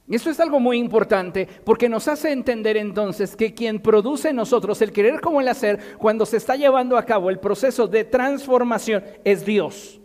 [0.08, 4.36] Y eso es algo muy importante porque nos hace entender entonces que quien produce en
[4.36, 8.04] nosotros el querer como el hacer cuando se está llevando a cabo el proceso de
[8.04, 10.00] transformación es Dios.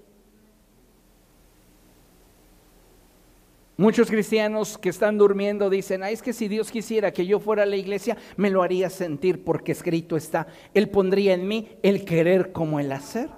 [3.78, 7.66] Muchos cristianos que están durmiendo dicen, es que si Dios quisiera que yo fuera a
[7.66, 12.52] la iglesia, me lo haría sentir porque escrito está, Él pondría en mí el querer
[12.52, 13.30] como el hacer.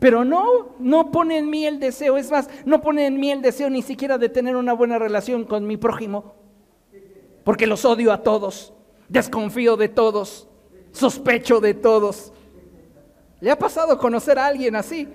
[0.00, 2.16] Pero no, no pone en mí el deseo.
[2.16, 5.44] Es más, no pone en mí el deseo ni siquiera de tener una buena relación
[5.44, 6.34] con mi prójimo.
[7.44, 8.72] Porque los odio a todos.
[9.08, 10.48] Desconfío de todos.
[10.90, 12.32] Sospecho de todos.
[13.40, 15.06] ¿Le ha pasado conocer a alguien así?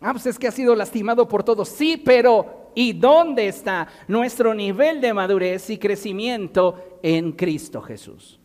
[0.00, 1.68] Ah, pues es que ha sido lastimado por todos.
[1.68, 8.40] Sí, pero ¿y dónde está nuestro nivel de madurez y crecimiento en Cristo Jesús?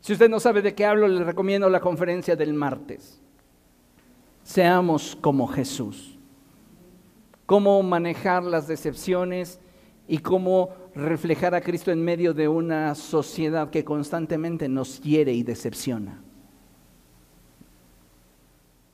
[0.00, 3.23] Si usted no sabe de qué hablo, le recomiendo la conferencia del martes
[4.44, 6.16] seamos como Jesús.
[7.46, 9.58] Cómo manejar las decepciones
[10.06, 15.42] y cómo reflejar a Cristo en medio de una sociedad que constantemente nos hiere y
[15.42, 16.22] decepciona.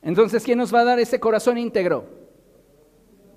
[0.01, 2.05] Entonces, ¿quién nos va a dar ese corazón íntegro?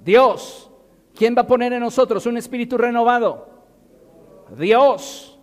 [0.03, 0.70] Dios.
[1.14, 3.50] ¿Quién va a poner en nosotros un espíritu renovado?
[4.59, 5.38] Dios.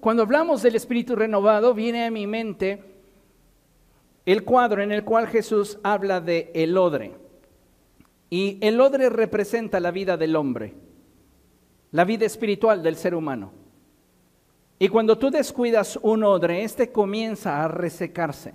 [0.00, 2.95] cuando hablamos del espíritu renovado, viene a mi mente
[4.26, 7.12] el cuadro en el cual Jesús habla de el odre.
[8.28, 10.74] Y el odre representa la vida del hombre,
[11.92, 13.52] la vida espiritual del ser humano.
[14.80, 18.52] Y cuando tú descuidas un odre, este comienza a resecarse,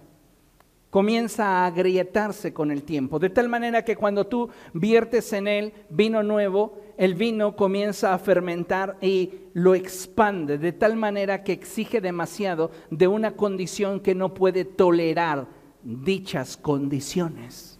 [0.89, 5.73] comienza a agrietarse con el tiempo, de tal manera que cuando tú viertes en él
[5.89, 12.01] vino nuevo, el vino comienza a fermentar y lo expande, de tal manera que exige
[12.01, 17.79] demasiado de una condición que no puede tolerar dichas condiciones.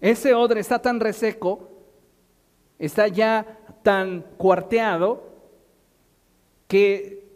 [0.00, 1.68] Ese odre está tan reseco,
[2.78, 5.28] está ya tan cuarteado,
[6.66, 7.28] que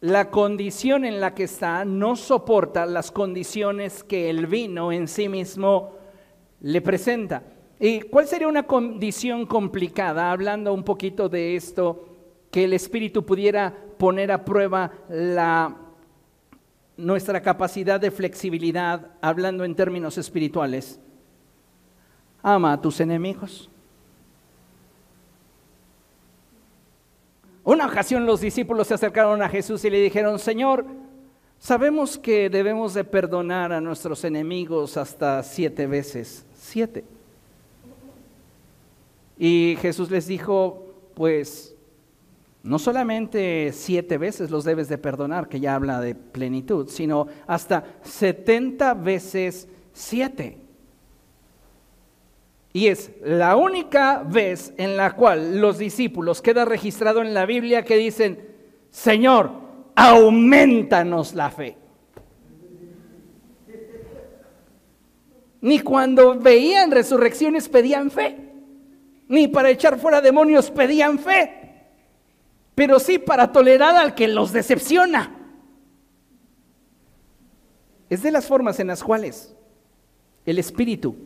[0.00, 5.28] la condición en la que está no soporta las condiciones que el vino en sí
[5.28, 5.96] mismo
[6.60, 7.42] le presenta.
[7.78, 10.30] ¿Y cuál sería una condición complicada?
[10.30, 12.08] Hablando un poquito de esto,
[12.50, 15.85] que el Espíritu pudiera poner a prueba la
[16.96, 20.98] nuestra capacidad de flexibilidad, hablando en términos espirituales.
[22.42, 23.68] Ama a tus enemigos.
[27.64, 30.86] Una ocasión los discípulos se acercaron a Jesús y le dijeron, Señor,
[31.58, 36.46] sabemos que debemos de perdonar a nuestros enemigos hasta siete veces.
[36.54, 37.04] Siete.
[39.38, 41.75] Y Jesús les dijo, pues
[42.66, 47.84] no solamente siete veces los debes de perdonar, que ya habla de plenitud, sino hasta
[48.02, 50.58] setenta veces siete.
[52.72, 57.84] Y es la única vez en la cual los discípulos queda registrado en la Biblia
[57.84, 58.48] que dicen,
[58.90, 59.52] Señor,
[59.94, 61.76] aumentanos la fe.
[65.60, 68.36] Ni cuando veían resurrecciones pedían fe,
[69.28, 71.65] ni para echar fuera demonios pedían fe
[72.76, 75.34] pero sí para tolerar al que los decepciona.
[78.10, 79.56] Es de las formas en las cuales
[80.44, 81.16] el espíritu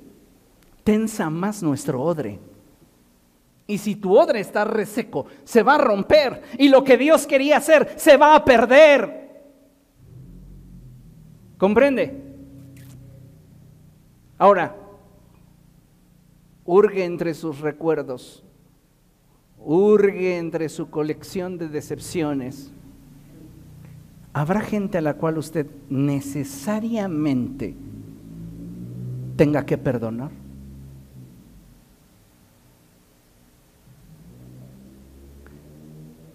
[0.85, 2.39] tensa más nuestro odre.
[3.67, 6.41] Y si tu odre está reseco, se va a romper.
[6.57, 9.43] Y lo que Dios quería hacer se va a perder.
[11.59, 12.17] ¿Comprende?
[14.39, 14.77] Ahora,
[16.65, 18.45] urge entre sus recuerdos
[19.65, 22.73] hurgue entre su colección de decepciones
[24.33, 27.75] ¿Habrá gente a la cual usted necesariamente
[29.37, 30.31] tenga que perdonar?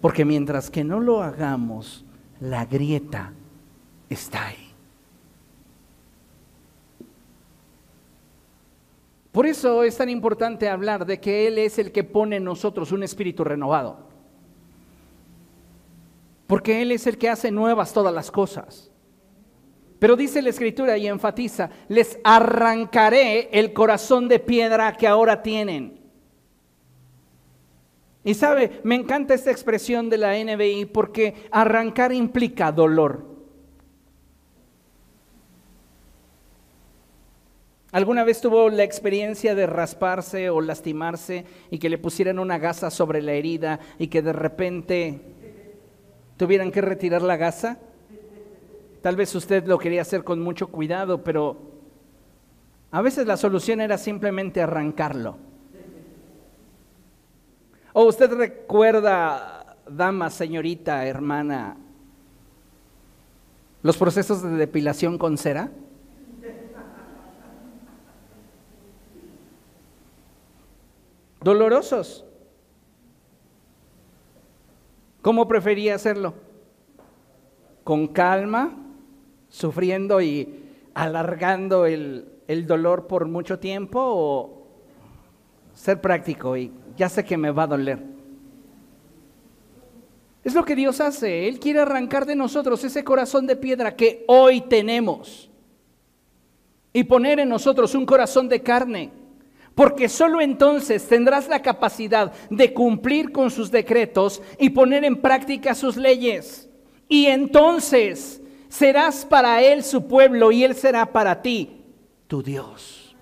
[0.02, 2.04] Porque mientras que no lo hagamos,
[2.38, 3.32] la grieta
[4.10, 4.65] está ahí.
[9.36, 12.90] Por eso es tan importante hablar de que Él es el que pone en nosotros
[12.90, 13.98] un espíritu renovado.
[16.46, 18.90] Porque Él es el que hace nuevas todas las cosas.
[19.98, 26.00] Pero dice la escritura y enfatiza, les arrancaré el corazón de piedra que ahora tienen.
[28.24, 33.35] Y sabe, me encanta esta expresión de la NBI porque arrancar implica dolor.
[37.92, 42.90] ¿Alguna vez tuvo la experiencia de rasparse o lastimarse y que le pusieran una gasa
[42.90, 45.20] sobre la herida y que de repente
[46.36, 47.78] tuvieran que retirar la gasa?
[49.02, 51.58] Tal vez usted lo quería hacer con mucho cuidado, pero
[52.90, 55.36] a veces la solución era simplemente arrancarlo.
[57.92, 61.76] ¿O usted recuerda, dama, señorita, hermana,
[63.82, 65.70] los procesos de depilación con cera?
[71.40, 72.24] Dolorosos.
[75.22, 76.34] ¿Cómo prefería hacerlo?
[77.84, 78.76] ¿Con calma,
[79.48, 80.62] sufriendo y
[80.94, 84.66] alargando el, el, dolor por mucho tiempo o
[85.74, 87.98] ser práctico y ya sé que me va a doler?
[90.44, 91.48] Es lo que Dios hace.
[91.48, 95.50] Él quiere arrancar de nosotros ese corazón de piedra que hoy tenemos
[96.92, 99.10] y poner en nosotros un corazón de carne
[99.76, 105.74] porque solo entonces tendrás la capacidad de cumplir con sus decretos y poner en práctica
[105.74, 106.70] sus leyes.
[107.08, 111.84] Y entonces serás para Él su pueblo y Él será para ti
[112.26, 113.14] tu Dios.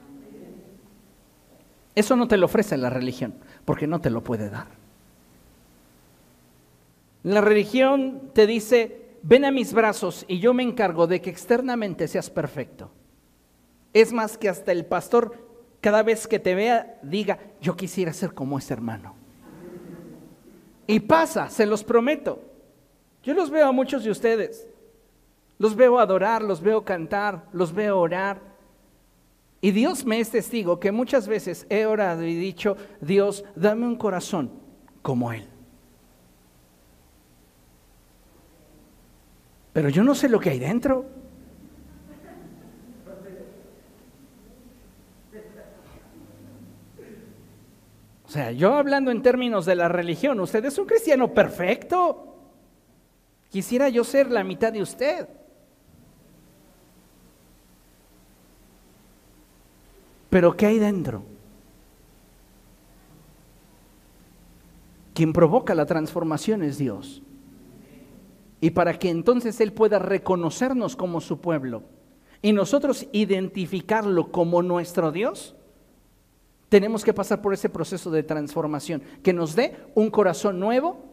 [1.96, 3.34] Eso no te lo ofrece la religión,
[3.64, 4.68] porque no te lo puede dar.
[7.24, 12.06] La religión te dice, ven a mis brazos y yo me encargo de que externamente
[12.06, 12.92] seas perfecto.
[13.92, 15.44] Es más que hasta el pastor
[15.84, 19.14] cada vez que te vea, diga, yo quisiera ser como ese hermano.
[20.86, 22.40] Y pasa, se los prometo.
[23.22, 24.66] Yo los veo a muchos de ustedes.
[25.58, 28.40] Los veo adorar, los veo cantar, los veo orar.
[29.60, 33.96] Y Dios me es testigo que muchas veces he orado y dicho, Dios, dame un
[33.96, 34.52] corazón
[35.02, 35.46] como Él.
[39.74, 41.04] Pero yo no sé lo que hay dentro.
[48.34, 52.36] Sea, yo hablando en términos de la religión, usted es un cristiano perfecto.
[53.48, 55.28] Quisiera yo ser la mitad de usted.
[60.30, 61.22] Pero ¿qué hay dentro?
[65.14, 67.22] Quien provoca la transformación es Dios.
[68.60, 71.84] Y para que entonces Él pueda reconocernos como su pueblo
[72.42, 75.54] y nosotros identificarlo como nuestro Dios,
[76.74, 81.04] tenemos que pasar por ese proceso de transformación que nos dé un corazón nuevo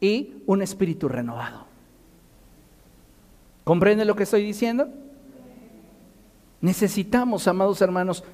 [0.00, 1.66] y un espíritu renovado.
[3.62, 4.88] ¿Comprende lo que estoy diciendo?
[6.60, 8.24] Necesitamos, amados hermanos,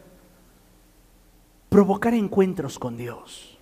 [1.68, 3.59] provocar encuentros con Dios.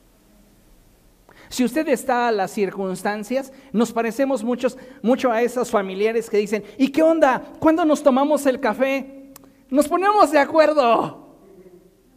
[1.48, 6.62] Si usted está a las circunstancias, nos parecemos muchos, mucho a esos familiares que dicen,
[6.78, 7.42] ¿y qué onda?
[7.58, 9.32] ¿Cuándo nos tomamos el café?
[9.70, 11.27] Nos ponemos de acuerdo.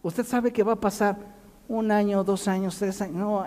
[0.04, 1.18] Usted sabe que va a pasar
[1.68, 3.16] un año, dos años, tres años.
[3.16, 3.46] No,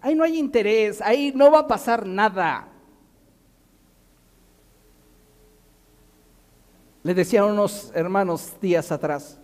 [0.00, 2.68] ahí no hay interés, ahí no va a pasar nada.
[7.02, 9.38] Le decía a unos hermanos días atrás,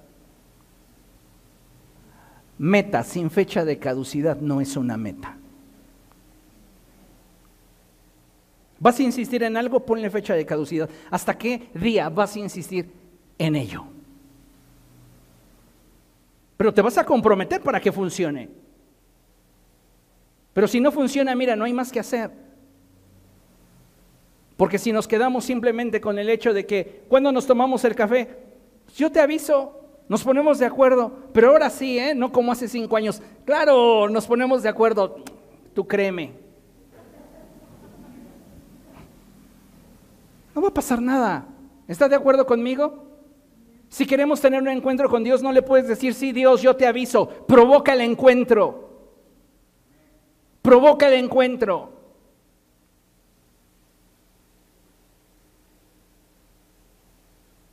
[2.59, 5.36] meta sin fecha de caducidad no es una meta.
[8.78, 9.78] ¿Vas a insistir en algo?
[9.78, 10.90] Ponle fecha de caducidad.
[11.09, 12.92] ¿Hasta qué día vas a insistir
[13.38, 13.91] en ello?
[16.57, 18.48] Pero te vas a comprometer para que funcione.
[20.53, 22.30] Pero si no funciona, mira, no hay más que hacer.
[24.57, 28.38] Porque si nos quedamos simplemente con el hecho de que cuando nos tomamos el café,
[28.96, 32.14] yo te aviso, nos ponemos de acuerdo, pero ahora sí, ¿eh?
[32.14, 33.22] no como hace cinco años.
[33.44, 35.16] Claro, nos ponemos de acuerdo,
[35.74, 36.32] tú créeme.
[40.55, 41.46] No va a pasar nada.
[41.88, 43.11] ¿Estás de acuerdo conmigo?
[43.93, 46.86] Si queremos tener un encuentro con Dios, no le puedes decir, sí, Dios, yo te
[46.86, 48.88] aviso, provoca el encuentro.
[50.62, 51.93] Provoca el encuentro.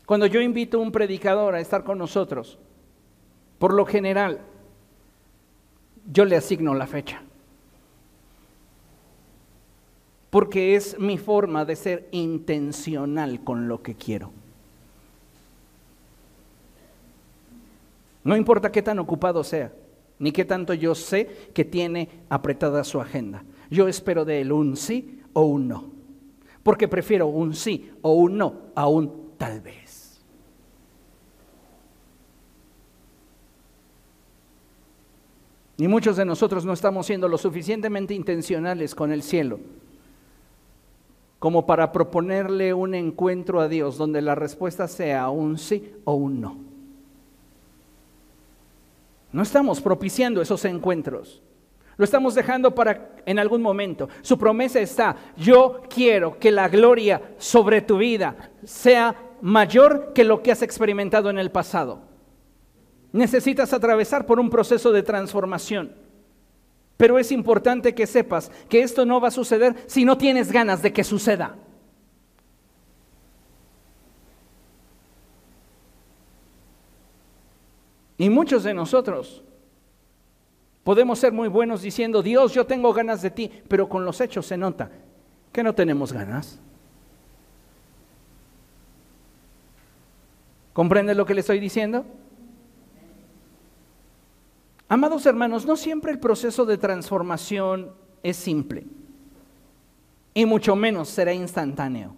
[0.05, 2.59] Cuando yo invito a un predicador a estar con nosotros,
[3.57, 4.41] por lo general,
[6.11, 7.23] yo le asigno la fecha.
[10.29, 14.33] Porque es mi forma de ser intencional con lo que quiero.
[18.23, 19.73] No importa qué tan ocupado sea,
[20.17, 23.43] ni qué tanto yo sé que tiene apretada su agenda.
[23.69, 25.91] Yo espero de él un sí o un no.
[26.63, 30.21] Porque prefiero un sí o un no a un tal vez.
[35.77, 39.59] Y muchos de nosotros no estamos siendo lo suficientemente intencionales con el cielo
[41.39, 46.41] como para proponerle un encuentro a Dios donde la respuesta sea un sí o un
[46.41, 46.68] no.
[49.31, 51.41] No estamos propiciando esos encuentros.
[51.97, 54.07] Lo estamos dejando para en algún momento.
[54.21, 60.41] Su promesa está, yo quiero que la gloria sobre tu vida sea mayor que lo
[60.41, 62.01] que has experimentado en el pasado.
[63.11, 65.93] Necesitas atravesar por un proceso de transformación.
[66.95, 70.81] Pero es importante que sepas que esto no va a suceder si no tienes ganas
[70.81, 71.55] de que suceda.
[78.19, 79.41] Y muchos de nosotros
[80.83, 84.45] podemos ser muy buenos diciendo, Dios, yo tengo ganas de ti, pero con los hechos
[84.45, 84.91] se nota
[85.53, 86.59] que no tenemos ganas.
[90.73, 92.05] ¿Comprende lo que le estoy diciendo?
[94.89, 98.85] Amados hermanos, no siempre el proceso de transformación es simple,
[100.33, 102.15] y mucho menos será instantáneo.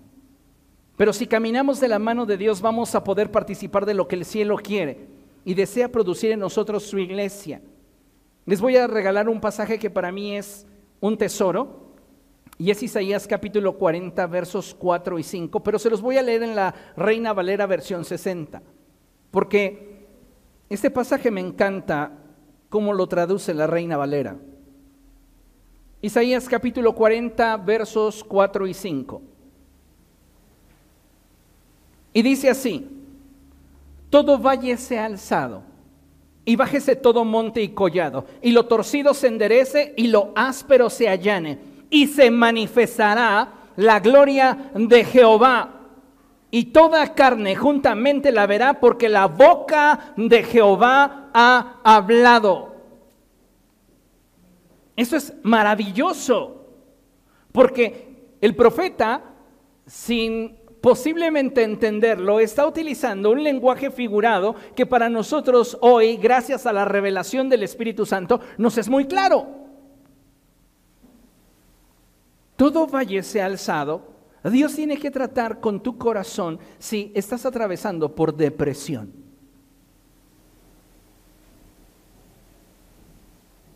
[0.97, 4.15] Pero si caminamos de la mano de Dios vamos a poder participar de lo que
[4.15, 7.61] el cielo quiere y desea producir en nosotros su iglesia.
[8.45, 10.65] Les voy a regalar un pasaje que para mí es
[10.99, 11.81] un tesoro,
[12.57, 16.43] y es Isaías capítulo 40, versos 4 y 5, pero se los voy a leer
[16.43, 18.61] en la Reina Valera versión 60,
[19.31, 20.05] porque
[20.69, 22.19] este pasaje me encanta
[22.69, 24.37] cómo lo traduce la Reina Valera.
[26.03, 29.21] Isaías capítulo 40, versos 4 y 5.
[32.13, 33.00] Y dice así,
[34.11, 35.63] todo valle sea alzado,
[36.45, 41.09] y bájese todo monte y collado, y lo torcido se enderece, y lo áspero se
[41.09, 41.57] allane,
[41.89, 45.77] y se manifestará la gloria de Jehová.
[46.51, 52.75] Y toda carne juntamente la verá, porque la boca de Jehová ha hablado.
[54.97, 56.67] Eso es maravilloso,
[57.53, 59.21] porque el profeta,
[59.85, 66.85] sin posiblemente entenderlo, está utilizando un lenguaje figurado que para nosotros hoy, gracias a la
[66.85, 69.47] revelación del Espíritu Santo, nos es muy claro.
[72.55, 74.09] Todo valle se ha alzado.
[74.43, 79.13] Dios tiene que tratar con tu corazón si estás atravesando por depresión.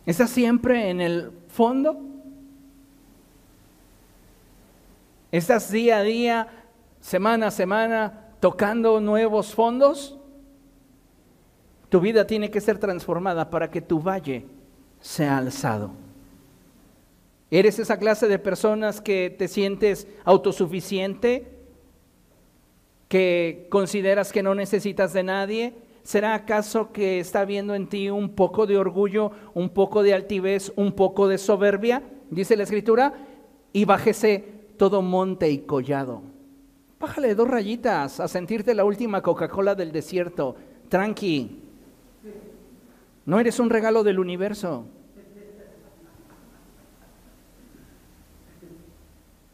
[0.04, 2.00] ¿Estás siempre en el fondo?
[5.32, 6.65] ¿Estás día a día
[7.06, 10.18] semana a semana tocando nuevos fondos,
[11.88, 14.44] tu vida tiene que ser transformada para que tu valle
[14.98, 15.92] sea alzado.
[17.48, 21.46] ¿Eres esa clase de personas que te sientes autosuficiente?
[23.06, 25.74] ¿Que consideras que no necesitas de nadie?
[26.02, 30.72] ¿Será acaso que está viendo en ti un poco de orgullo, un poco de altivez,
[30.74, 32.02] un poco de soberbia?
[32.30, 33.14] Dice la escritura,
[33.72, 34.44] y bájese
[34.76, 36.34] todo monte y collado
[36.98, 40.56] Bájale dos rayitas a sentirte la última Coca-Cola del desierto.
[40.88, 41.62] Tranqui.
[43.26, 44.86] No eres un regalo del universo.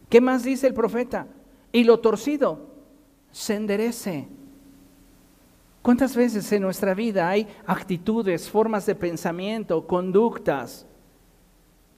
[0.08, 1.26] ¿Qué más dice el profeta?
[1.72, 2.68] Y lo torcido
[3.30, 4.28] se enderece.
[5.80, 10.86] ¿Cuántas veces en nuestra vida hay actitudes, formas de pensamiento, conductas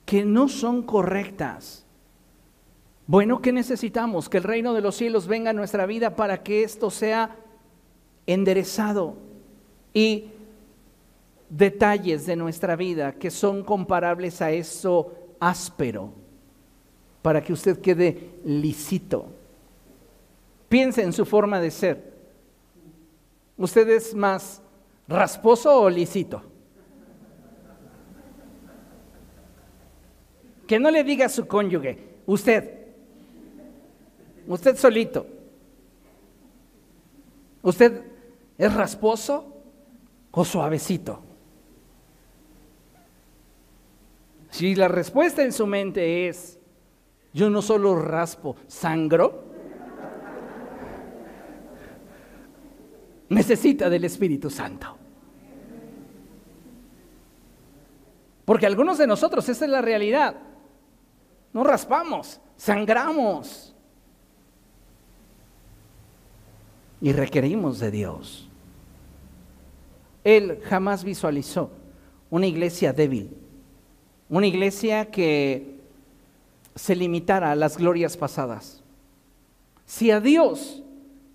[0.07, 1.84] que no son correctas?
[3.07, 4.29] Bueno, ¿qué necesitamos?
[4.29, 7.37] Que el reino de los cielos venga a nuestra vida para que esto sea
[8.27, 9.17] enderezado
[9.93, 10.31] y
[11.51, 16.13] detalles de nuestra vida que son comparables a eso áspero,
[17.21, 19.27] para que usted quede lisito.
[20.71, 22.15] Piense en su forma de ser.
[23.59, 24.63] ¿Usted es más
[25.07, 26.43] rasposo o lisito?
[30.67, 32.74] Que no le diga a su cónyuge, usted,
[34.47, 35.27] Usted solito.
[37.63, 38.03] ¿Usted
[38.59, 39.53] es rasposo
[40.31, 41.21] o suavecito?
[44.51, 46.59] Si la respuesta en su mente es,
[47.33, 49.45] yo no solo raspo, sangro,
[53.31, 54.97] necesita del Espíritu Santo.
[58.45, 60.37] Porque algunos de nosotros, esa es la realidad.
[61.53, 63.74] No raspamos, sangramos.
[67.05, 68.49] Y requerimos de Dios.
[70.25, 71.71] Él jamás visualizó
[72.31, 73.37] una iglesia débil,
[74.31, 75.81] una iglesia que
[76.75, 78.83] se limitara a las glorias pasadas.
[79.85, 80.83] Si a Dios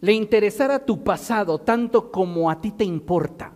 [0.02, 3.54] le interesara tu pasado tanto como a ti te importa,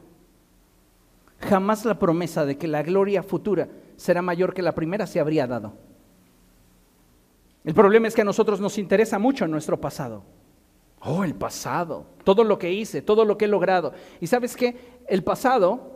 [1.39, 5.47] jamás la promesa de que la gloria futura será mayor que la primera se habría
[5.47, 5.73] dado.
[7.63, 10.23] El problema es que a nosotros nos interesa mucho nuestro pasado.
[11.05, 13.93] Oh, el pasado, todo lo que hice, todo lo que he logrado.
[14.21, 15.91] Y sabes qué, el pasado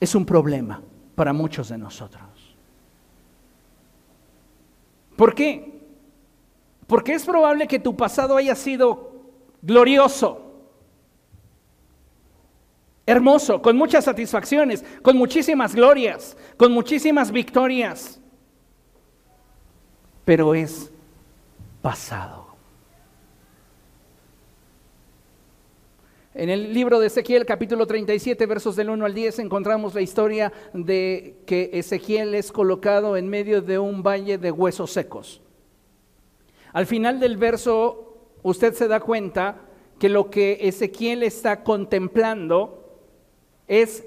[0.00, 0.82] es un problema
[1.14, 2.22] para muchos de nosotros.
[5.16, 5.80] ¿Por qué?
[6.88, 9.12] Porque es probable que tu pasado haya sido
[9.62, 10.52] glorioso,
[13.06, 18.20] hermoso, con muchas satisfacciones, con muchísimas glorias, con muchísimas victorias,
[20.24, 20.92] pero es
[21.82, 22.48] pasado.
[26.34, 30.52] En el libro de Ezequiel, capítulo 37, versos del 1 al 10, encontramos la historia
[30.72, 35.42] de que Ezequiel es colocado en medio de un valle de huesos secos.
[36.72, 39.62] Al final del verso, usted se da cuenta
[39.98, 43.00] que lo que Ezequiel está contemplando
[43.66, 44.04] es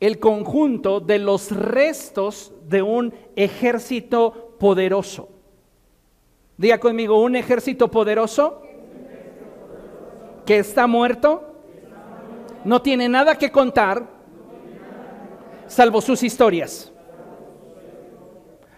[0.00, 5.35] el conjunto de los restos de un ejército poderoso.
[6.56, 8.62] Diga conmigo, un ejército poderoso
[10.46, 11.54] que está muerto,
[12.64, 14.06] no tiene nada que contar,
[15.66, 16.92] salvo sus historias.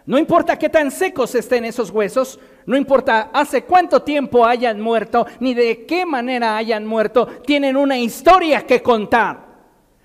[0.07, 5.26] No importa qué tan secos estén esos huesos, no importa hace cuánto tiempo hayan muerto,
[5.39, 9.47] ni de qué manera hayan muerto, tienen una historia que contar.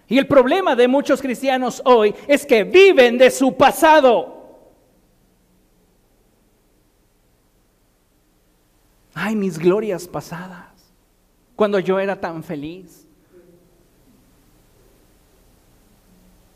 [0.08, 4.33] Y el problema de muchos cristianos hoy es que viven de su pasado.
[9.14, 10.70] Ay, mis glorias pasadas,
[11.56, 13.08] cuando yo era tan feliz.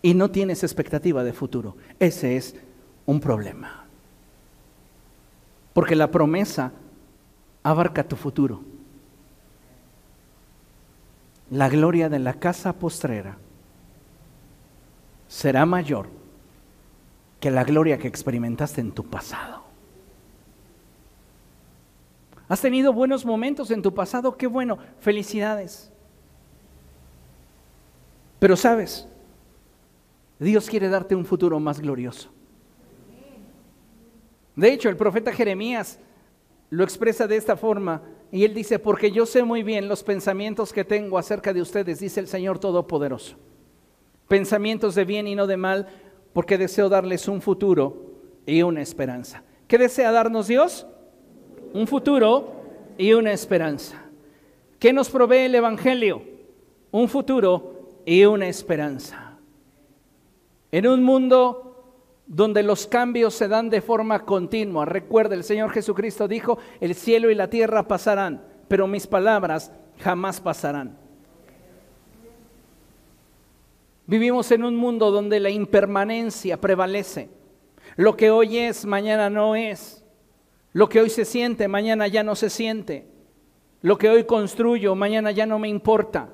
[0.01, 1.75] Y no tienes expectativa de futuro.
[1.99, 2.55] Ese es
[3.05, 3.85] un problema.
[5.73, 6.71] Porque la promesa
[7.63, 8.61] abarca tu futuro.
[11.49, 13.37] La gloria de la casa postrera
[15.27, 16.09] será mayor
[17.39, 19.56] que la gloria que experimentaste en tu pasado.
[22.49, 25.91] Has tenido buenos momentos en tu pasado, qué bueno, felicidades.
[28.39, 29.07] Pero sabes,
[30.39, 32.29] Dios quiere darte un futuro más glorioso.
[34.55, 35.99] De hecho, el profeta Jeremías
[36.69, 40.73] lo expresa de esta forma y él dice, porque yo sé muy bien los pensamientos
[40.73, 43.37] que tengo acerca de ustedes, dice el Señor Todopoderoso.
[44.27, 45.87] Pensamientos de bien y no de mal,
[46.33, 48.11] porque deseo darles un futuro
[48.45, 49.43] y una esperanza.
[49.67, 50.87] ¿Qué desea darnos Dios?
[51.77, 52.55] Un futuro
[52.97, 54.03] y una esperanza.
[54.79, 56.23] ¿Qué nos provee el Evangelio?
[56.89, 59.37] Un futuro y una esperanza.
[60.71, 61.75] En un mundo
[62.25, 67.29] donde los cambios se dan de forma continua, recuerda, el Señor Jesucristo dijo, el cielo
[67.29, 70.97] y la tierra pasarán, pero mis palabras jamás pasarán.
[74.07, 77.29] Vivimos en un mundo donde la impermanencia prevalece.
[77.97, 80.03] Lo que hoy es, mañana no es.
[80.77, 83.07] Lo que hoy se siente, mañana ya no se siente.
[83.81, 86.29] Lo que hoy construyo, mañana ya no me importa.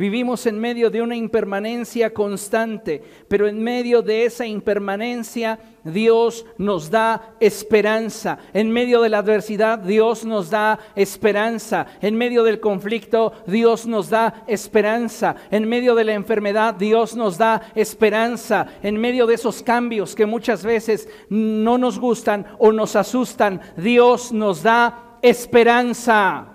[0.00, 6.90] Vivimos en medio de una impermanencia constante, pero en medio de esa impermanencia Dios nos
[6.90, 8.38] da esperanza.
[8.54, 11.86] En medio de la adversidad Dios nos da esperanza.
[12.00, 15.36] En medio del conflicto Dios nos da esperanza.
[15.50, 18.68] En medio de la enfermedad Dios nos da esperanza.
[18.82, 24.32] En medio de esos cambios que muchas veces no nos gustan o nos asustan, Dios
[24.32, 26.46] nos da esperanza.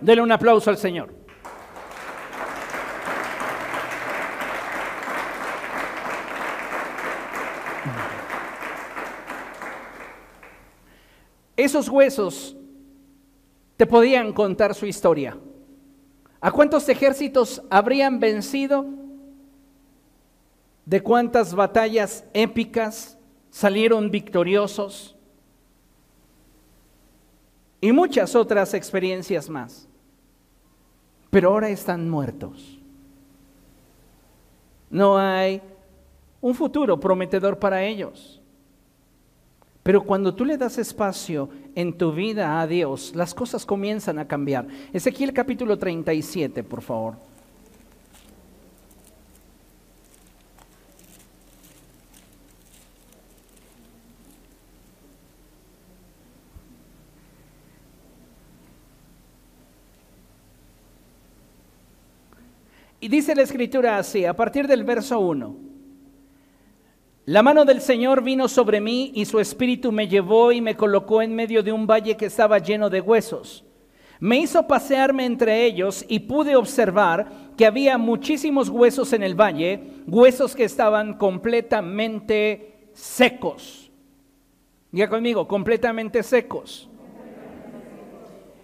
[0.00, 1.15] Dele un aplauso al Señor.
[11.56, 12.56] Esos huesos
[13.76, 15.36] te podían contar su historia.
[16.40, 18.86] ¿A cuántos ejércitos habrían vencido?
[20.84, 23.18] ¿De cuántas batallas épicas
[23.50, 25.16] salieron victoriosos?
[27.80, 29.88] Y muchas otras experiencias más.
[31.30, 32.78] Pero ahora están muertos.
[34.88, 35.60] No hay
[36.40, 38.35] un futuro prometedor para ellos.
[39.86, 44.26] Pero cuando tú le das espacio en tu vida a Dios, las cosas comienzan a
[44.26, 44.66] cambiar.
[44.92, 47.14] Ezequiel capítulo 37, por favor.
[62.98, 65.65] Y dice la escritura así, a partir del verso 1.
[67.26, 71.22] La mano del Señor vino sobre mí y su espíritu me llevó y me colocó
[71.22, 73.64] en medio de un valle que estaba lleno de huesos.
[74.20, 79.82] Me hizo pasearme entre ellos y pude observar que había muchísimos huesos en el valle,
[80.06, 83.90] huesos que estaban completamente secos.
[84.92, 86.88] Diga conmigo, completamente secos.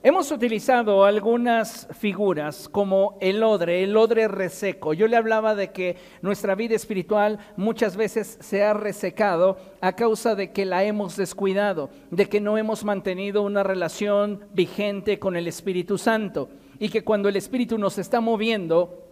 [0.04, 4.94] Hemos utilizado algunas figuras como el odre, el odre reseco.
[4.94, 10.34] Yo le hablaba de que nuestra vida espiritual muchas veces se ha resecado a causa
[10.34, 15.46] de que la hemos descuidado, de que no hemos mantenido una relación vigente con el
[15.46, 16.48] Espíritu Santo
[16.80, 19.11] y que cuando el Espíritu nos está moviendo,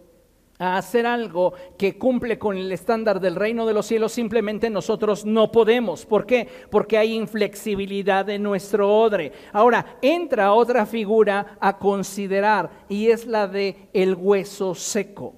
[0.61, 5.25] a hacer algo que cumple con el estándar del reino de los cielos, simplemente nosotros
[5.25, 6.05] no podemos.
[6.05, 6.47] ¿Por qué?
[6.69, 9.31] Porque hay inflexibilidad en nuestro odre.
[9.53, 15.33] Ahora, entra otra figura a considerar y es la de el hueso seco.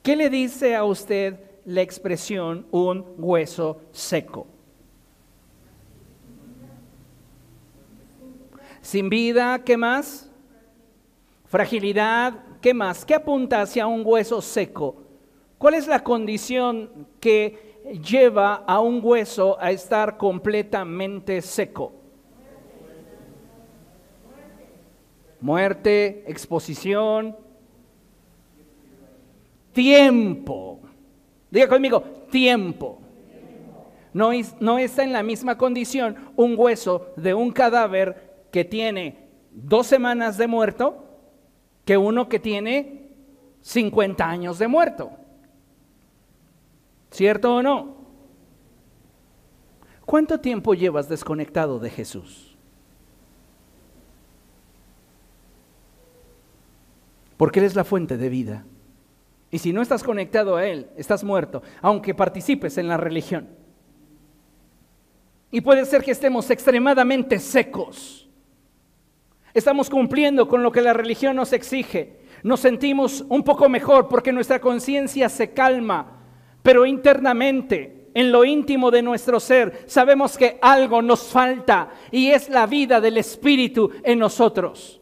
[0.00, 4.46] ¿Qué le dice a usted la expresión un hueso seco?
[8.82, 10.30] Sin vida, ¿qué más?
[11.46, 13.04] Fragilidad, ¿qué más?
[13.04, 14.96] ¿Qué apunta hacia un hueso seco?
[15.58, 21.92] ¿Cuál es la condición que lleva a un hueso a estar completamente seco?
[25.40, 27.36] Muerte, exposición,
[29.72, 30.80] tiempo.
[31.50, 33.00] Diga conmigo, tiempo.
[34.12, 34.30] No,
[34.60, 40.38] no está en la misma condición un hueso de un cadáver que tiene dos semanas
[40.38, 41.07] de muerto
[41.88, 43.08] que uno que tiene
[43.62, 45.10] 50 años de muerto.
[47.10, 47.96] ¿Cierto o no?
[50.04, 52.58] ¿Cuánto tiempo llevas desconectado de Jesús?
[57.38, 58.66] Porque Él es la fuente de vida.
[59.50, 63.48] Y si no estás conectado a Él, estás muerto, aunque participes en la religión.
[65.50, 68.27] Y puede ser que estemos extremadamente secos
[69.58, 72.20] Estamos cumpliendo con lo que la religión nos exige.
[72.44, 76.22] Nos sentimos un poco mejor porque nuestra conciencia se calma,
[76.62, 82.48] pero internamente, en lo íntimo de nuestro ser, sabemos que algo nos falta y es
[82.48, 85.00] la vida del Espíritu en nosotros.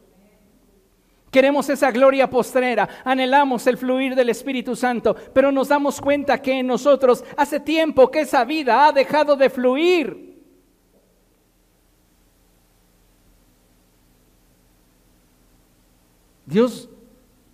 [1.31, 6.61] Queremos esa gloria postrera, anhelamos el fluir del Espíritu Santo, pero nos damos cuenta que
[6.61, 10.26] en nosotros hace tiempo que esa vida ha dejado de fluir.
[16.47, 16.89] Dios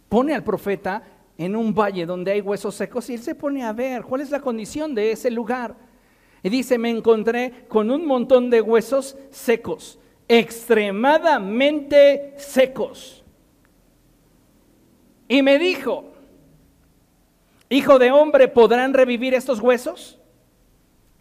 [0.09, 1.03] pone al profeta
[1.39, 4.31] en un valle donde hay huesos secos y él se pone a ver cuál es
[4.31, 5.75] la condición de ese lugar.
[6.43, 13.25] Y dice, me encontré con un montón de huesos secos, extremadamente secos.
[15.29, 16.13] Y me dijo,
[17.71, 20.19] hijo de hombre, ¿podrán revivir estos huesos?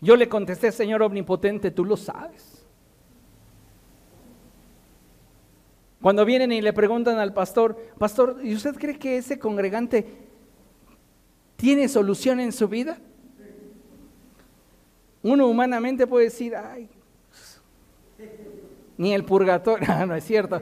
[0.01, 2.50] Yo le contesté, Señor Omnipotente, tú lo sabes.
[6.01, 10.05] Cuando vienen y le preguntan al pastor, pastor, ¿y usted cree que ese congregante
[11.55, 12.97] tiene solución en su vida?
[15.21, 16.89] Uno humanamente puede decir, ay,
[18.97, 20.59] ni el purgatorio, no, es cierto.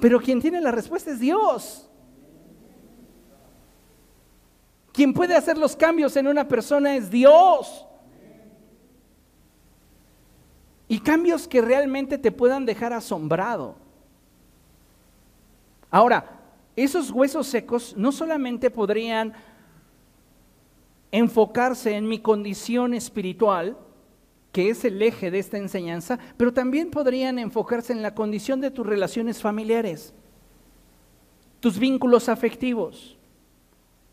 [0.00, 1.88] Pero quien tiene la respuesta es Dios.
[4.92, 7.86] Quien puede hacer los cambios en una persona es Dios.
[10.88, 13.76] Y cambios que realmente te puedan dejar asombrado.
[15.90, 16.40] Ahora,
[16.76, 19.32] esos huesos secos no solamente podrían
[21.12, 23.78] enfocarse en mi condición espiritual,
[24.50, 28.72] que es el eje de esta enseñanza, pero también podrían enfocarse en la condición de
[28.72, 30.12] tus relaciones familiares,
[31.60, 33.16] tus vínculos afectivos,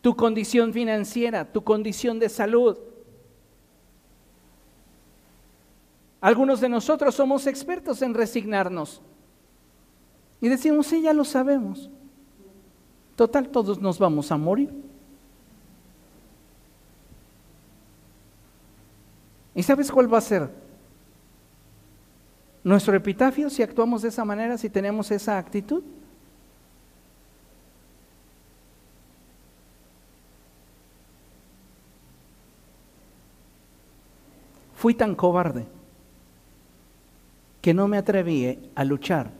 [0.00, 2.78] tu condición financiera, tu condición de salud,
[6.22, 9.02] Algunos de nosotros somos expertos en resignarnos.
[10.40, 11.90] Y decimos, sí, ya lo sabemos.
[13.16, 14.72] Total, todos nos vamos a morir.
[19.54, 20.48] ¿Y sabes cuál va a ser?
[22.64, 25.82] Nuestro epitafio si actuamos de esa manera, si tenemos esa actitud.
[34.82, 35.64] fui tan cobarde
[37.62, 39.30] que no me atreví a luchar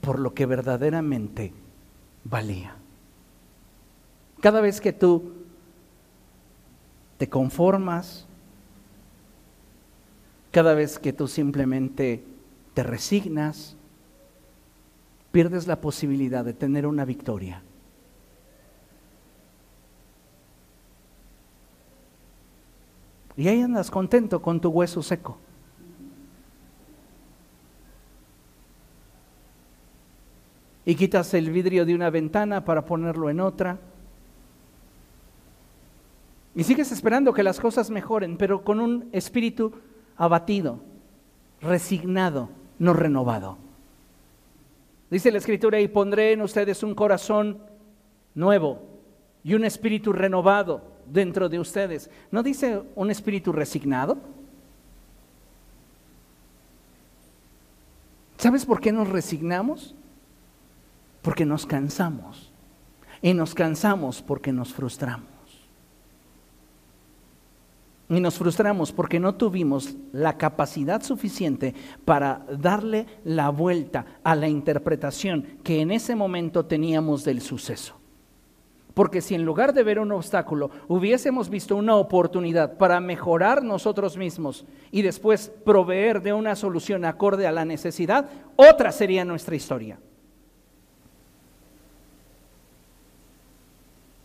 [0.00, 1.52] por lo que verdaderamente
[2.24, 2.76] valía.
[4.40, 5.32] Cada vez que tú
[7.18, 8.26] te conformas,
[10.52, 12.22] cada vez que tú simplemente
[12.72, 13.74] te resignas,
[15.32, 17.62] pierdes la posibilidad de tener una victoria.
[23.36, 25.38] Y ahí andas contento con tu hueso seco.
[30.86, 33.78] Y quitas el vidrio de una ventana para ponerlo en otra.
[36.54, 39.74] Y sigues esperando que las cosas mejoren, pero con un espíritu
[40.16, 40.80] abatido,
[41.60, 43.58] resignado, no renovado.
[45.10, 47.58] Dice la escritura, y pondré en ustedes un corazón
[48.34, 48.80] nuevo
[49.44, 50.82] y un espíritu renovado
[51.12, 52.10] dentro de ustedes.
[52.30, 54.18] ¿No dice un espíritu resignado?
[58.38, 59.94] ¿Sabes por qué nos resignamos?
[61.26, 62.52] Porque nos cansamos.
[63.20, 65.26] Y nos cansamos porque nos frustramos.
[68.08, 71.74] Y nos frustramos porque no tuvimos la capacidad suficiente
[72.04, 77.96] para darle la vuelta a la interpretación que en ese momento teníamos del suceso.
[78.94, 84.16] Porque si en lugar de ver un obstáculo hubiésemos visto una oportunidad para mejorar nosotros
[84.16, 89.98] mismos y después proveer de una solución acorde a la necesidad, otra sería nuestra historia.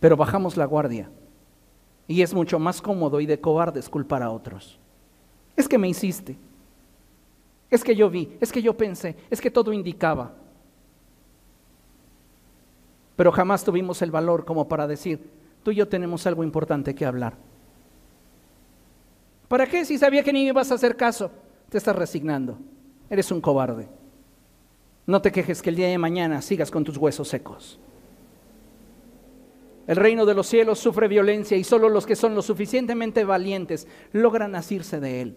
[0.02, 1.08] Pero bajamos la guardia
[2.08, 4.76] y es mucho más cómodo y de cobardes culpar a otros.
[5.54, 6.36] Es que me hiciste.
[7.70, 10.32] Es que yo vi, es que yo pensé, es que todo indicaba.
[13.14, 15.30] Pero jamás tuvimos el valor como para decir,
[15.62, 17.36] tú y yo tenemos algo importante que hablar.
[19.46, 21.30] ¿Para qué si sabía que ni ibas a hacer caso?
[21.68, 22.58] Te estás resignando.
[23.08, 23.86] Eres un cobarde.
[25.06, 27.78] No te quejes que el día de mañana sigas con tus huesos secos.
[29.86, 33.88] El reino de los cielos sufre violencia y solo los que son lo suficientemente valientes
[34.12, 35.36] logran asirse de él.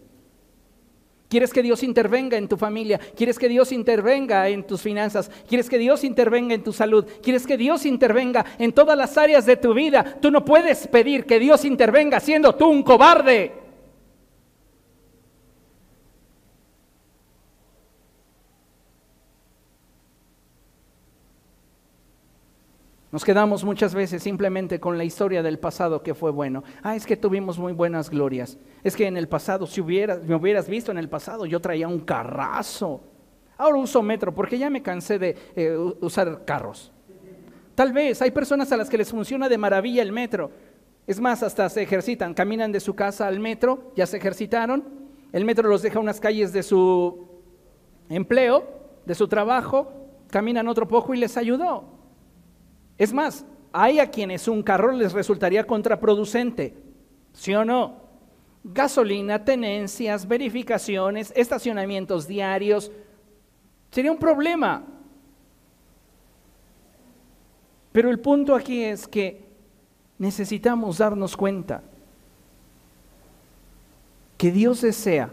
[1.28, 3.00] ¿Quieres que Dios intervenga en tu familia?
[3.16, 5.32] ¿Quieres que Dios intervenga en tus finanzas?
[5.48, 7.06] ¿Quieres que Dios intervenga en tu salud?
[7.24, 10.18] ¿Quieres que Dios intervenga en todas las áreas de tu vida?
[10.22, 13.65] Tú no puedes pedir que Dios intervenga siendo tú un cobarde.
[23.16, 26.66] Nos quedamos muchas veces simplemente con la historia del pasado que fue bueno.
[26.84, 28.58] Ah, es que tuvimos muy buenas glorias.
[28.84, 31.88] Es que en el pasado, si hubieras, me hubieras visto en el pasado, yo traía
[31.88, 33.00] un carrazo.
[33.58, 36.92] Ahora uso metro porque ya me cansé de eh, usar carros.
[37.74, 40.52] Tal vez hay personas a las que les funciona de maravilla el metro.
[41.08, 44.84] Es más, hasta se ejercitan, caminan de su casa al metro, ya se ejercitaron.
[45.32, 47.30] El metro los deja unas calles de su
[48.10, 48.68] empleo,
[49.06, 49.88] de su trabajo,
[50.30, 51.95] caminan otro poco y les ayudó.
[52.98, 56.76] Es más, hay a quienes un carro les resultaría contraproducente,
[57.34, 58.06] ¿sí o no?
[58.64, 62.92] Gasolina, tenencias, verificaciones, estacionamientos diarios,
[63.92, 64.84] sería un problema.
[67.92, 69.46] Pero el punto aquí es que
[70.18, 71.84] necesitamos darnos cuenta
[74.38, 75.32] que Dios desea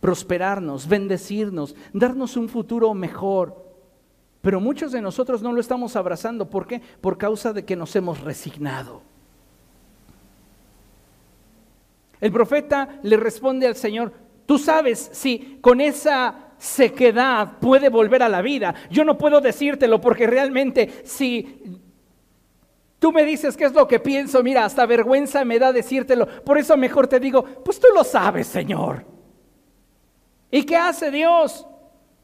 [0.00, 3.69] prosperarnos, bendecirnos, darnos un futuro mejor.
[4.40, 6.48] Pero muchos de nosotros no lo estamos abrazando.
[6.48, 6.80] ¿Por qué?
[7.00, 9.02] Por causa de que nos hemos resignado.
[12.20, 14.12] El profeta le responde al Señor,
[14.46, 18.74] tú sabes si con esa sequedad puede volver a la vida.
[18.90, 21.80] Yo no puedo decírtelo porque realmente si
[22.98, 26.26] tú me dices qué es lo que pienso, mira, hasta vergüenza me da decírtelo.
[26.44, 29.06] Por eso mejor te digo, pues tú lo sabes, Señor.
[30.50, 31.66] ¿Y qué hace Dios?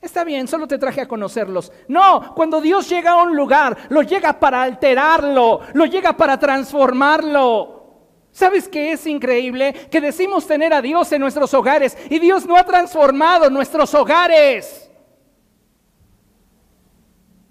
[0.01, 1.72] Está bien, solo te traje a conocerlos.
[1.88, 7.76] No, cuando Dios llega a un lugar, lo llega para alterarlo, lo llega para transformarlo.
[8.30, 9.72] ¿Sabes qué es increíble?
[9.90, 14.90] Que decimos tener a Dios en nuestros hogares y Dios no ha transformado nuestros hogares.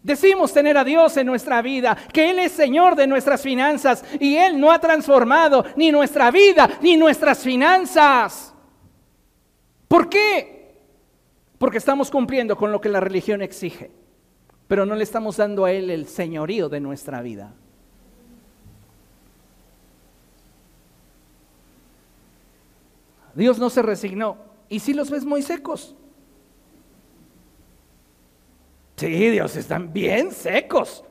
[0.04, 4.38] Decimos tener a Dios en nuestra vida, que Él es Señor de nuestras finanzas y
[4.38, 8.54] Él no ha transformado ni nuestra vida ni nuestras finanzas.
[9.88, 10.55] ¿Por qué?
[11.58, 13.92] Porque estamos cumpliendo con lo que la religión exige,
[14.68, 17.54] pero no le estamos dando a Él el señorío de nuestra vida.
[23.36, 24.38] Dios no se resignó.
[24.70, 25.96] ¿Y si los ves muy secos?
[28.96, 31.04] Sí, Dios, están bien secos.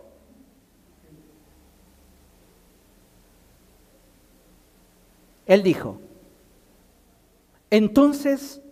[5.47, 6.01] Él dijo,
[7.71, 8.63] Entonces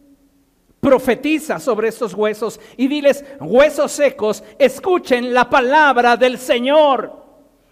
[0.83, 7.22] profetiza sobre estos huesos y diles, huesos secos, escuchen la palabra del Señor.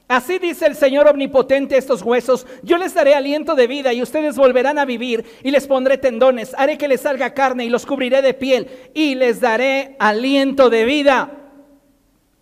[0.07, 4.37] Así dice el Señor omnipotente estos huesos, yo les daré aliento de vida y ustedes
[4.37, 8.23] volverán a vivir y les pondré tendones, haré que les salga carne y los cubriré
[8.23, 11.51] de piel y les daré aliento de vida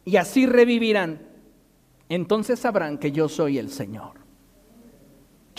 [0.04, 1.28] y así revivirán.
[2.10, 4.17] Entonces sabrán que yo soy el Señor.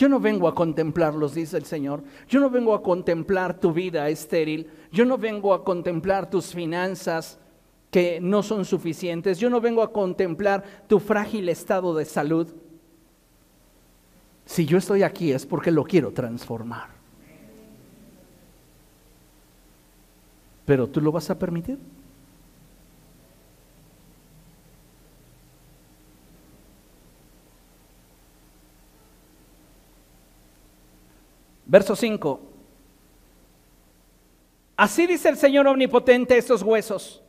[0.00, 2.02] Yo no vengo a contemplarlos, dice el Señor.
[2.26, 4.66] Yo no vengo a contemplar tu vida estéril.
[4.90, 7.38] Yo no vengo a contemplar tus finanzas
[7.90, 9.38] que no son suficientes.
[9.38, 12.48] Yo no vengo a contemplar tu frágil estado de salud.
[14.46, 16.88] Si yo estoy aquí es porque lo quiero transformar.
[20.64, 21.78] Pero tú lo vas a permitir.
[31.70, 32.40] Verso 5.
[34.76, 37.22] Así dice el Señor omnipotente estos huesos.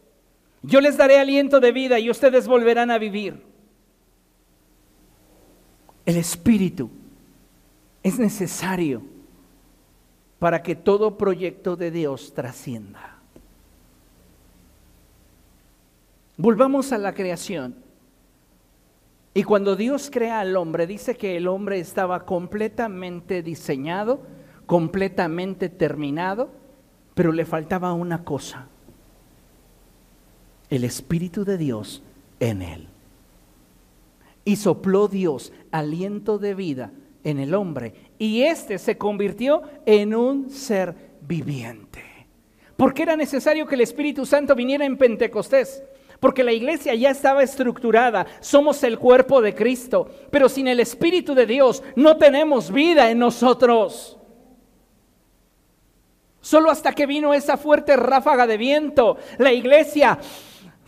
[0.64, 3.44] Yo les daré aliento de vida y ustedes volverán a vivir.
[6.08, 6.90] El Espíritu
[8.02, 9.04] es necesario
[10.40, 13.20] para que todo proyecto de Dios trascienda.
[16.36, 17.76] Volvamos a la creación.
[19.34, 24.22] Y cuando Dios crea al hombre, dice que el hombre estaba completamente diseñado,
[24.66, 26.50] completamente terminado,
[27.14, 28.68] pero le faltaba una cosa,
[30.70, 32.04] el Espíritu de Dios
[32.40, 32.88] en él.
[34.44, 36.92] Y sopló Dios aliento de vida
[37.24, 42.04] en el hombre, y éste se convirtió en un ser viviente.
[42.76, 45.84] Porque era necesario que el Espíritu Santo viniera en Pentecostés
[46.22, 51.34] porque la iglesia ya estaba estructurada, somos el cuerpo de Cristo, pero sin el Espíritu
[51.34, 54.20] de Dios no tenemos vida en nosotros.
[56.40, 60.20] Solo hasta que vino esa fuerte ráfaga de viento, la iglesia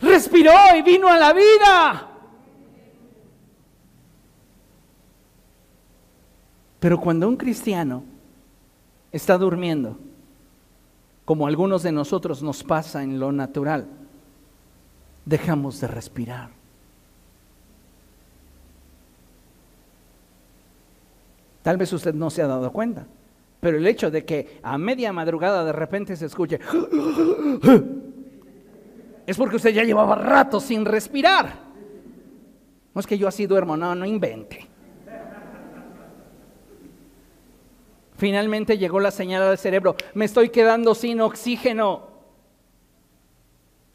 [0.00, 2.08] respiró y vino a la vida.
[6.78, 8.04] Pero cuando un cristiano
[9.10, 9.98] está durmiendo,
[11.24, 14.03] como algunos de nosotros nos pasa en lo natural,
[15.24, 16.50] dejamos de respirar.
[21.62, 23.06] Tal vez usted no se ha dado cuenta,
[23.60, 26.60] pero el hecho de que a media madrugada de repente se escuche
[29.26, 31.64] es porque usted ya llevaba rato sin respirar.
[32.94, 34.68] No es que yo así duermo, no, no invente.
[38.16, 42.13] Finalmente llegó la señal al cerebro, me estoy quedando sin oxígeno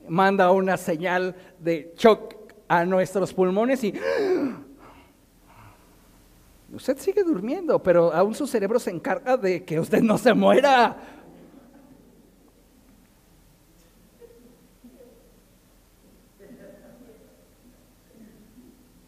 [0.10, 2.36] manda una señal de shock
[2.68, 3.94] a nuestros pulmones y
[6.74, 10.98] usted sigue durmiendo, pero aún su cerebro se encarga de que usted no se muera.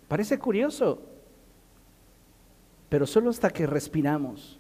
[0.08, 1.02] Parece curioso,
[2.90, 4.60] pero solo hasta que respiramos,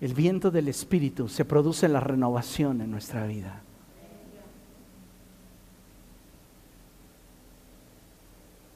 [0.00, 3.62] el viento del Espíritu se produce la renovación en nuestra vida.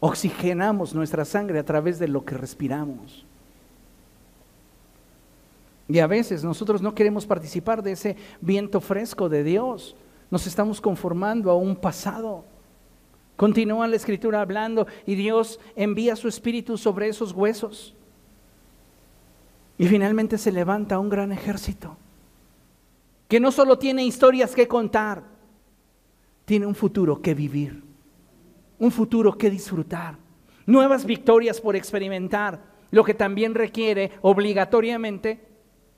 [0.04, 3.24] Oxigenamos nuestra sangre a través de lo que respiramos.
[5.86, 9.94] Y a veces nosotros no queremos participar de ese viento fresco de Dios.
[10.28, 12.44] Nos estamos conformando a un pasado.
[13.36, 17.94] Continúa la escritura hablando y Dios envía su espíritu sobre esos huesos.
[19.78, 21.96] Y finalmente se levanta un gran ejército
[23.28, 25.22] que no solo tiene historias que contar,
[26.44, 27.91] tiene un futuro que vivir
[28.82, 30.16] un futuro que disfrutar,
[30.66, 35.38] nuevas victorias por experimentar, lo que también requiere obligatoriamente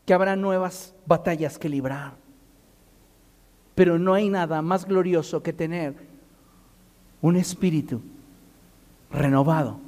[0.04, 2.12] que habrá nuevas batallas que librar.
[3.74, 5.94] Pero no hay nada más glorioso que tener
[7.22, 8.02] un espíritu
[9.10, 9.80] renovado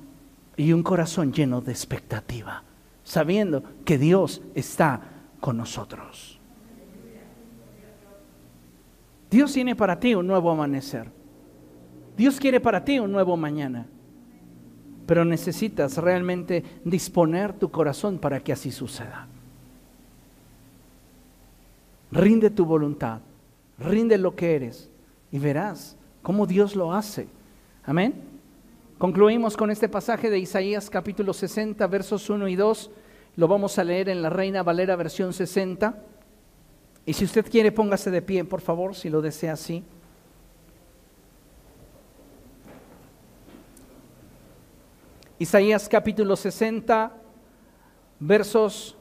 [0.56, 2.62] y un corazón lleno de expectativa,
[3.04, 5.02] sabiendo que Dios está
[5.38, 6.40] con nosotros.
[9.30, 11.15] Dios tiene para ti un nuevo amanecer.
[12.16, 13.86] Dios quiere para ti un nuevo mañana,
[15.06, 19.28] pero necesitas realmente disponer tu corazón para que así suceda.
[22.10, 23.20] Rinde tu voluntad,
[23.78, 24.88] rinde lo que eres
[25.30, 27.28] y verás cómo Dios lo hace.
[27.84, 28.14] Amén.
[28.98, 32.90] Concluimos con este pasaje de Isaías capítulo 60, versos 1 y 2.
[33.36, 36.02] Lo vamos a leer en la Reina Valera versión 60.
[37.04, 39.84] Y si usted quiere, póngase de pie, por favor, si lo desea así.
[45.38, 47.12] Isaías capítulo 60,
[48.20, 48.96] versos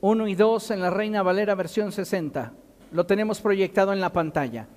[0.00, 2.52] 1 y 2 en la Reina Valera versión 60.
[2.92, 4.68] Lo tenemos proyectado en la pantalla.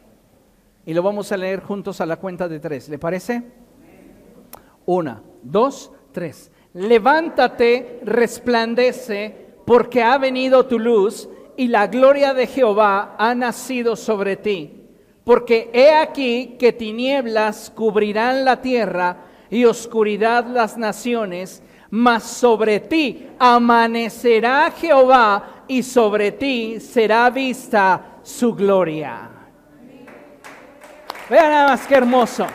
[0.88, 2.90] Y lo vamos a leer juntos a la cuenta de tres.
[2.90, 3.44] ¿Le parece?
[4.88, 6.52] Una, dos, tres.
[6.74, 14.38] Levántate, resplandece, porque ha venido tu luz y la gloria de Jehová ha nacido sobre
[14.38, 14.88] ti.
[15.24, 23.30] Porque he aquí que tinieblas cubrirán la tierra y oscuridad las naciones, mas sobre ti
[23.40, 29.30] amanecerá Jehová y sobre ti será vista su gloria.
[31.30, 32.48] Vean nada más que hermoso.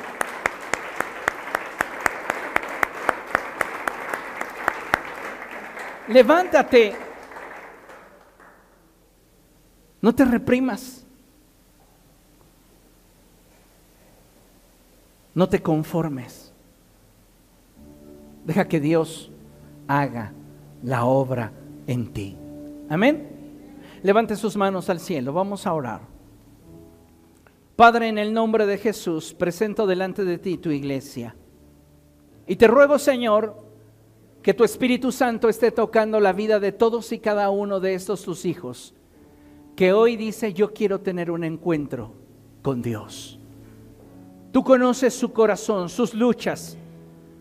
[6.09, 6.95] Levántate.
[10.01, 11.07] No te reprimas.
[15.34, 16.43] No te conformes.
[18.45, 19.30] Deja que Dios
[19.88, 20.32] haga
[20.82, 21.53] la obra
[21.86, 22.36] en ti.
[22.88, 23.28] Amén.
[24.03, 25.32] Levante sus manos al cielo.
[25.32, 26.01] Vamos a orar.
[27.76, 31.34] Padre, en el nombre de Jesús, presento delante de ti tu iglesia.
[32.47, 33.64] Y te ruego, Señor,
[34.42, 38.22] que tu Espíritu Santo esté tocando la vida de todos y cada uno de estos
[38.22, 38.95] tus hijos,
[39.74, 42.12] que hoy dice, yo quiero tener un encuentro
[42.62, 43.40] con Dios.
[44.53, 46.76] Tú conoces su corazón, sus luchas,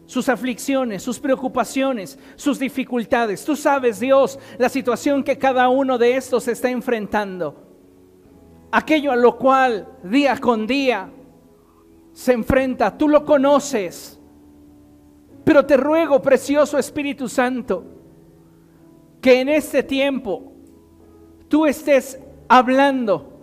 [0.05, 3.43] sus aflicciones, sus preocupaciones, sus dificultades.
[3.45, 7.55] Tú sabes, Dios, la situación que cada uno de estos está enfrentando.
[8.71, 11.09] Aquello a lo cual día con día
[12.11, 14.19] se enfrenta, tú lo conoces.
[15.43, 17.83] Pero te ruego, precioso Espíritu Santo,
[19.21, 20.53] que en este tiempo
[21.47, 23.33] tú estés hablando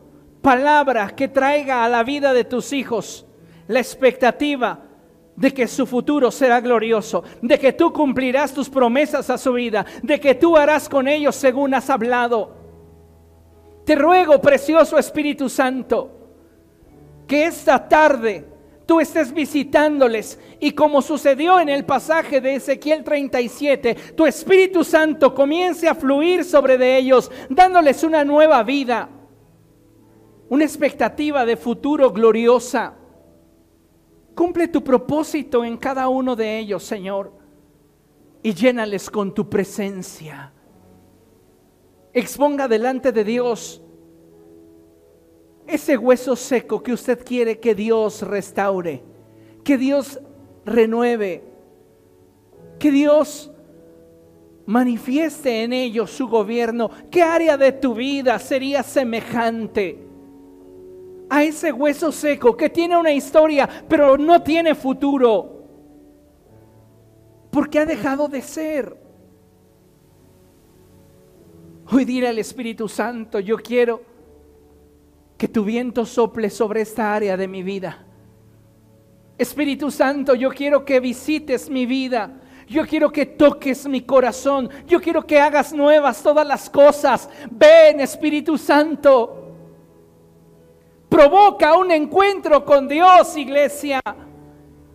[0.41, 3.27] palabras que traiga a la vida de tus hijos
[3.69, 4.90] la expectativa
[5.37, 9.87] de que su futuro será glorioso, de que tú cumplirás tus promesas a su vida,
[10.03, 12.57] de que tú harás con ellos según has hablado.
[13.85, 16.11] Te ruego, precioso Espíritu Santo,
[17.27, 18.45] que esta tarde
[18.87, 25.35] tú estés visitándoles y como sucedió en el pasaje de Ezequiel 37, tu Espíritu Santo
[25.35, 29.09] comience a fluir sobre de ellos, dándoles una nueva vida,
[30.49, 33.00] una expectativa de futuro gloriosa.
[34.35, 37.33] Cumple tu propósito en cada uno de ellos, Señor,
[38.43, 40.53] y llénales con tu presencia.
[42.13, 43.83] Exponga delante de Dios
[45.67, 49.03] ese hueso seco que usted quiere que Dios restaure,
[49.63, 50.21] que Dios
[50.65, 51.45] renueve,
[52.79, 53.53] que Dios
[54.67, 56.91] manifieste en ellos su gobierno.
[57.11, 60.10] ¿Qué área de tu vida sería semejante
[61.31, 65.65] a ese hueso seco que tiene una historia pero no tiene futuro?
[67.51, 68.97] Porque ha dejado de ser.
[71.93, 74.03] Hoy diré al Espíritu Santo, yo quiero
[75.37, 78.05] que tu viento sople sobre esta área de mi vida.
[79.39, 82.41] Espíritu Santo, yo quiero que visites mi vida.
[82.69, 84.69] Yo quiero que toques mi corazón.
[84.87, 87.29] Yo quiero que hagas nuevas todas las cosas.
[87.51, 89.40] Ven, Espíritu Santo.
[91.11, 94.01] Provoca un encuentro con Dios, iglesia.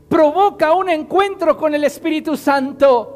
[0.10, 3.12] Provoca un encuentro con el Espíritu Santo.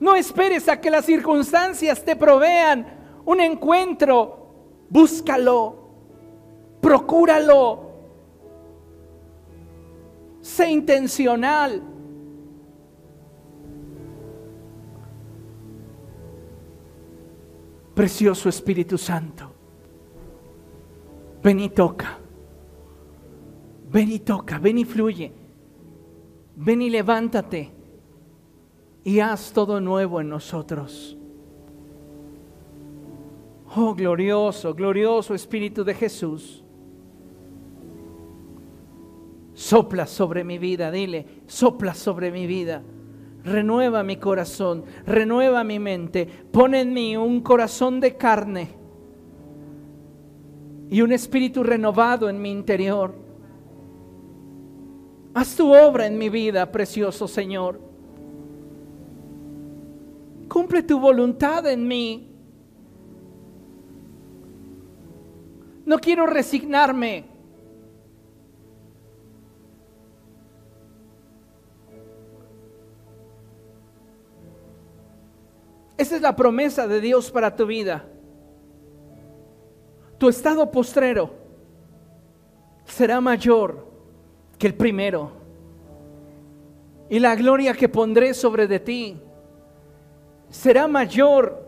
[0.00, 4.44] No esperes a que las circunstancias te provean un encuentro
[4.94, 5.76] búscalo,
[6.80, 7.90] procúralo,
[10.40, 11.82] sé intencional.
[17.94, 19.53] Precioso Espíritu Santo,
[21.44, 22.18] ven y toca,
[23.92, 25.30] ven y toca, ven y fluye,
[26.56, 27.70] ven y levántate
[29.04, 31.18] y haz todo nuevo en nosotros.
[33.76, 36.64] Oh, glorioso, glorioso Espíritu de Jesús.
[39.52, 42.82] Sopla sobre mi vida, dile, sopla sobre mi vida.
[43.44, 46.26] Renueva mi corazón, renueva mi mente.
[46.26, 48.83] Pon en mí un corazón de carne
[50.94, 53.16] y un espíritu renovado en mi interior.
[55.34, 57.80] Haz tu obra en mi vida, precioso Señor.
[60.48, 62.30] Cumple tu voluntad en mí.
[65.84, 67.24] No quiero resignarme.
[75.96, 78.13] Esa es la promesa de Dios para tu vida.
[80.18, 81.30] Tu estado postrero
[82.84, 83.86] será mayor
[84.58, 85.30] que el primero.
[87.10, 89.20] Y la gloria que pondré sobre de ti
[90.48, 91.64] será mayor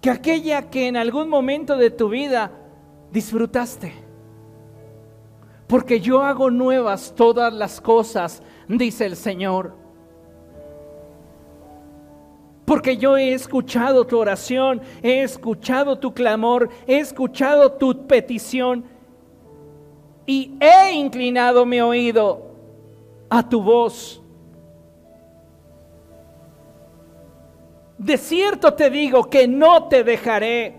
[0.00, 2.50] que aquella que en algún momento de tu vida
[3.12, 3.92] disfrutaste.
[5.66, 9.85] Porque yo hago nuevas todas las cosas, dice el Señor.
[12.66, 18.84] Porque yo he escuchado tu oración, he escuchado tu clamor, he escuchado tu petición
[20.26, 22.50] y he inclinado mi oído
[23.30, 24.20] a tu voz.
[27.98, 30.74] De cierto te digo que no te dejaré.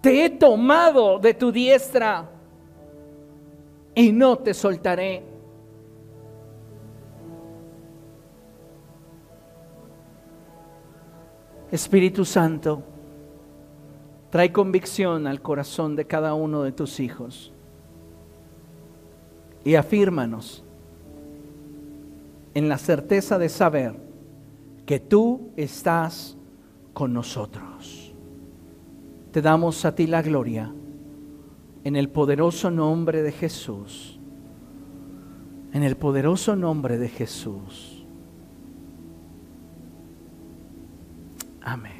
[0.00, 2.26] Te he tomado de tu diestra
[3.94, 5.37] y no te soltaré.
[11.70, 12.82] Espíritu Santo,
[14.30, 17.52] trae convicción al corazón de cada uno de tus hijos
[19.64, 20.64] y afírmanos
[22.54, 23.94] en la certeza de saber
[24.86, 26.36] que tú estás
[26.94, 28.14] con nosotros.
[29.30, 30.72] Te damos a ti la gloria
[31.84, 34.18] en el poderoso nombre de Jesús.
[35.72, 37.87] En el poderoso nombre de Jesús.
[41.68, 41.97] Amén.